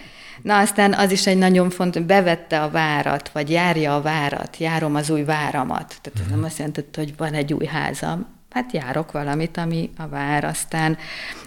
Na 0.42 0.58
aztán 0.58 0.92
az 0.92 1.10
is 1.10 1.26
egy 1.26 1.38
nagyon 1.38 1.70
fontos, 1.70 2.02
bevette 2.02 2.62
a 2.62 2.70
várat, 2.70 3.28
vagy 3.32 3.50
járja 3.50 3.94
a 3.94 4.02
várat, 4.02 4.56
járom 4.56 4.94
az 4.94 5.10
új 5.10 5.24
váramat. 5.24 5.96
Tehát 6.02 6.20
ez 6.20 6.30
nem 6.30 6.44
azt 6.44 6.58
jelenti, 6.58 6.84
hogy 6.94 7.16
van 7.16 7.32
egy 7.32 7.52
új 7.52 7.66
házam, 7.66 8.26
hát 8.50 8.72
járok 8.72 9.12
valamit, 9.12 9.56
ami 9.56 9.90
a 9.96 10.08
vár. 10.08 10.44
Aztán 10.44 10.98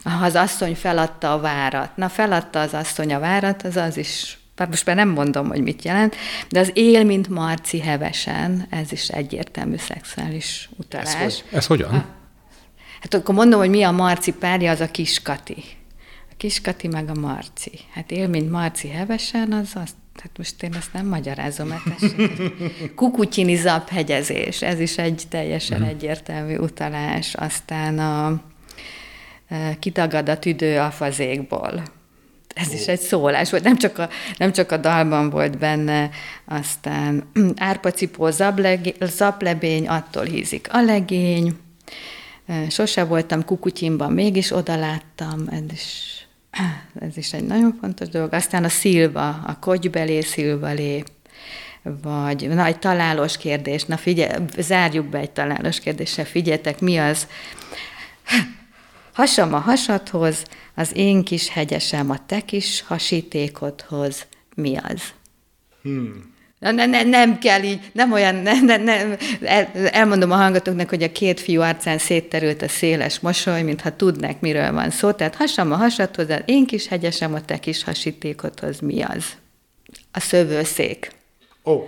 ha 0.03 0.25
az 0.25 0.35
asszony 0.35 0.75
feladta 0.75 1.33
a 1.33 1.39
várat, 1.39 1.97
na 1.97 2.09
feladta 2.09 2.59
az 2.59 2.73
asszony 2.73 3.13
a 3.13 3.19
várat, 3.19 3.63
az 3.63 3.75
az 3.75 3.97
is 3.97 4.39
most 4.69 4.85
már 4.85 4.95
nem 4.95 5.09
mondom, 5.09 5.47
hogy 5.47 5.61
mit 5.61 5.83
jelent, 5.83 6.15
de 6.49 6.59
az 6.59 6.71
él, 6.73 7.03
mint 7.03 7.27
Marci 7.27 7.79
hevesen, 7.79 8.67
ez 8.69 8.91
is 8.91 9.07
egyértelmű 9.07 9.77
szexuális 9.77 10.69
utalás. 10.77 11.13
Ez, 11.13 11.19
hogy, 11.19 11.43
ez 11.51 11.65
hogyan? 11.65 12.05
Hát 13.01 13.13
akkor 13.13 13.35
mondom, 13.35 13.59
hogy 13.59 13.69
mi 13.69 13.83
a 13.83 13.91
Marci 13.91 14.33
párja, 14.33 14.71
az 14.71 14.79
a 14.79 14.91
Kiskati. 14.91 15.63
A 16.31 16.33
Kiskati 16.37 16.87
meg 16.87 17.09
a 17.09 17.19
Marci. 17.19 17.79
Hát 17.93 18.11
él, 18.11 18.27
mint 18.27 18.51
Marci 18.51 18.87
hevesen, 18.87 19.51
az 19.51 19.71
azt 19.73 19.95
Hát 20.19 20.37
most 20.37 20.63
én 20.63 20.73
ezt 20.73 20.93
nem 20.93 21.07
magyarázom, 21.07 21.67
mert 21.67 22.15
Kukutyini 22.95 23.55
zaphegyezés, 23.55 24.61
ez 24.61 24.79
is 24.79 24.97
egy 24.97 25.23
teljesen 25.29 25.79
mm. 25.79 25.83
egyértelmű 25.83 26.57
utalás. 26.57 27.35
Aztán 27.35 27.99
a 27.99 28.41
e, 29.47 29.75
kitagad 29.79 30.29
a 30.29 30.39
tüdő 30.39 30.79
a 30.79 30.91
fazékból. 30.91 31.83
Ez 32.55 32.67
oh. 32.67 32.73
is 32.73 32.87
egy 32.87 32.99
szólás 32.99 33.49
volt, 33.49 33.63
nem 33.63 33.77
csak, 33.77 33.97
a, 33.97 34.09
nem 34.37 34.51
csak 34.51 34.71
a 34.71 34.77
dalban 34.77 35.29
volt 35.29 35.57
benne, 35.57 36.09
aztán 36.45 37.23
árpacipó 37.55 38.29
zaplebény, 38.99 39.87
attól 39.87 40.23
hízik 40.23 40.67
a 40.71 40.81
legény, 40.81 41.57
e, 42.45 42.69
sose 42.69 43.03
voltam 43.03 43.45
kukutyimban, 43.45 44.11
mégis 44.11 44.51
oda 44.51 44.75
láttam, 44.75 45.47
ez 45.49 45.71
is 45.73 46.20
ez 46.99 47.17
is 47.17 47.33
egy 47.33 47.43
nagyon 47.43 47.77
fontos 47.79 48.07
dolog. 48.07 48.33
Aztán 48.33 48.63
a 48.63 48.69
szilva, 48.69 49.29
a 49.29 49.59
kogybelé, 49.59 50.21
szilvalé, 50.21 51.03
vagy 51.83 52.49
na, 52.49 52.65
egy 52.65 52.79
találós 52.79 53.37
kérdés, 53.37 53.83
na 53.83 53.97
figyelj, 53.97 54.43
zárjuk 54.57 55.05
be 55.05 55.17
egy 55.17 55.31
találós 55.31 55.79
kérdéssel, 55.79 56.25
figyeljetek, 56.25 56.79
mi 56.79 56.97
az? 56.97 57.27
Hasam 59.13 59.53
a 59.53 59.59
hasadhoz, 59.59 60.45
az 60.75 60.91
én 60.95 61.23
kis 61.23 61.49
hegyesem 61.49 62.09
a 62.09 62.25
te 62.25 62.41
kis 62.41 62.81
hasítékodhoz, 62.81 64.25
mi 64.55 64.77
az? 64.77 65.01
Hmm. 65.81 66.30
Ne, 66.61 66.85
ne, 66.85 67.03
nem 67.03 67.37
kell 67.37 67.63
így, 67.63 67.79
nem 67.91 68.11
olyan, 68.11 68.35
ne, 68.35 68.61
ne, 68.61 68.77
ne, 68.77 69.17
el, 69.41 69.71
elmondom 69.91 70.31
a 70.31 70.35
hallgatóknak, 70.35 70.89
hogy 70.89 71.03
a 71.03 71.11
két 71.11 71.39
fiú 71.39 71.61
arcán 71.61 71.97
szétterült 71.97 72.61
a 72.61 72.67
széles 72.67 73.19
mosoly, 73.19 73.61
mintha 73.61 73.95
tudnák, 73.95 74.39
miről 74.39 74.71
van 74.71 74.89
szó. 74.89 75.11
Tehát 75.11 75.35
hasam 75.35 75.71
a 75.71 75.75
hasadhoz, 75.75 76.29
az 76.29 76.41
én 76.45 76.65
kis 76.65 76.87
hegyesem, 76.87 77.33
a 77.33 77.45
te 77.45 77.57
kis 77.57 77.83
hasítékodhoz 77.83 78.79
mi 78.79 79.01
az? 79.01 79.25
A 80.11 80.19
szövőszék. 80.19 81.11
Ó. 81.63 81.71
Oh. 81.71 81.83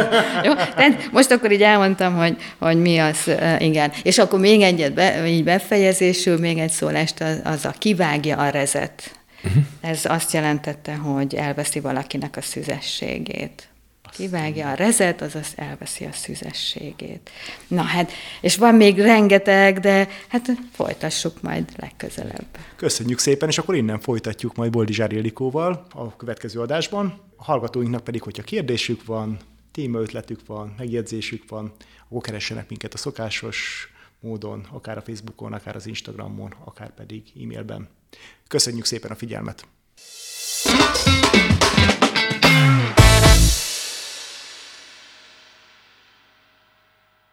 Jó, 0.44 0.54
tehát 0.54 1.12
most 1.12 1.30
akkor 1.30 1.52
így 1.52 1.62
elmondtam, 1.62 2.16
hogy, 2.16 2.36
hogy 2.58 2.80
mi 2.80 2.98
az, 2.98 3.30
igen. 3.58 3.92
És 4.02 4.18
akkor 4.18 4.38
még 4.40 4.60
egyet, 4.60 4.92
be, 4.92 5.26
így 5.26 5.44
befejezésül, 5.44 6.38
még 6.38 6.58
egy 6.58 6.70
szólást, 6.70 7.20
az, 7.20 7.40
az 7.44 7.64
a 7.64 7.74
kivágja 7.78 8.36
a 8.36 8.48
rezet. 8.48 9.16
Uh-huh. 9.44 9.62
Ez 9.80 10.00
azt 10.04 10.32
jelentette, 10.32 10.94
hogy 10.94 11.34
elveszi 11.34 11.80
valakinek 11.80 12.36
a 12.36 12.40
szüzességét. 12.40 13.68
Kivágja 14.14 14.70
a 14.70 14.74
rezet, 14.74 15.20
azaz 15.20 15.52
elveszi 15.56 16.04
a 16.04 16.12
szüzességét. 16.12 17.30
Na 17.68 17.82
hát, 17.82 18.10
és 18.40 18.56
van 18.56 18.74
még 18.74 18.98
rengeteg, 18.98 19.80
de 19.80 20.08
hát 20.28 20.50
folytassuk 20.72 21.42
majd 21.42 21.72
legközelebb. 21.76 22.46
Köszönjük 22.76 23.18
szépen, 23.18 23.48
és 23.48 23.58
akkor 23.58 23.74
innen 23.74 24.00
folytatjuk 24.00 24.54
majd 24.54 24.70
Boldizsár 24.70 25.12
Ildikóval 25.12 25.86
a 25.90 26.16
következő 26.16 26.60
adásban. 26.60 27.20
A 27.36 27.44
hallgatóinknak 27.44 28.04
pedig, 28.04 28.22
hogyha 28.22 28.42
kérdésük 28.42 29.04
van, 29.04 29.38
témaötletük 29.72 30.46
van, 30.46 30.74
megjegyzésük 30.78 31.48
van, 31.48 31.72
akkor 32.08 32.22
keressenek 32.22 32.68
minket 32.68 32.94
a 32.94 32.98
szokásos 32.98 33.88
módon, 34.20 34.66
akár 34.72 34.96
a 34.96 35.02
Facebookon, 35.02 35.52
akár 35.52 35.76
az 35.76 35.86
Instagramon, 35.86 36.54
akár 36.64 36.94
pedig 36.94 37.22
e-mailben. 37.42 37.88
Köszönjük 38.48 38.84
szépen 38.84 39.10
a 39.10 39.14
figyelmet! 39.14 39.66
thank 40.64 41.62
you 41.62 41.63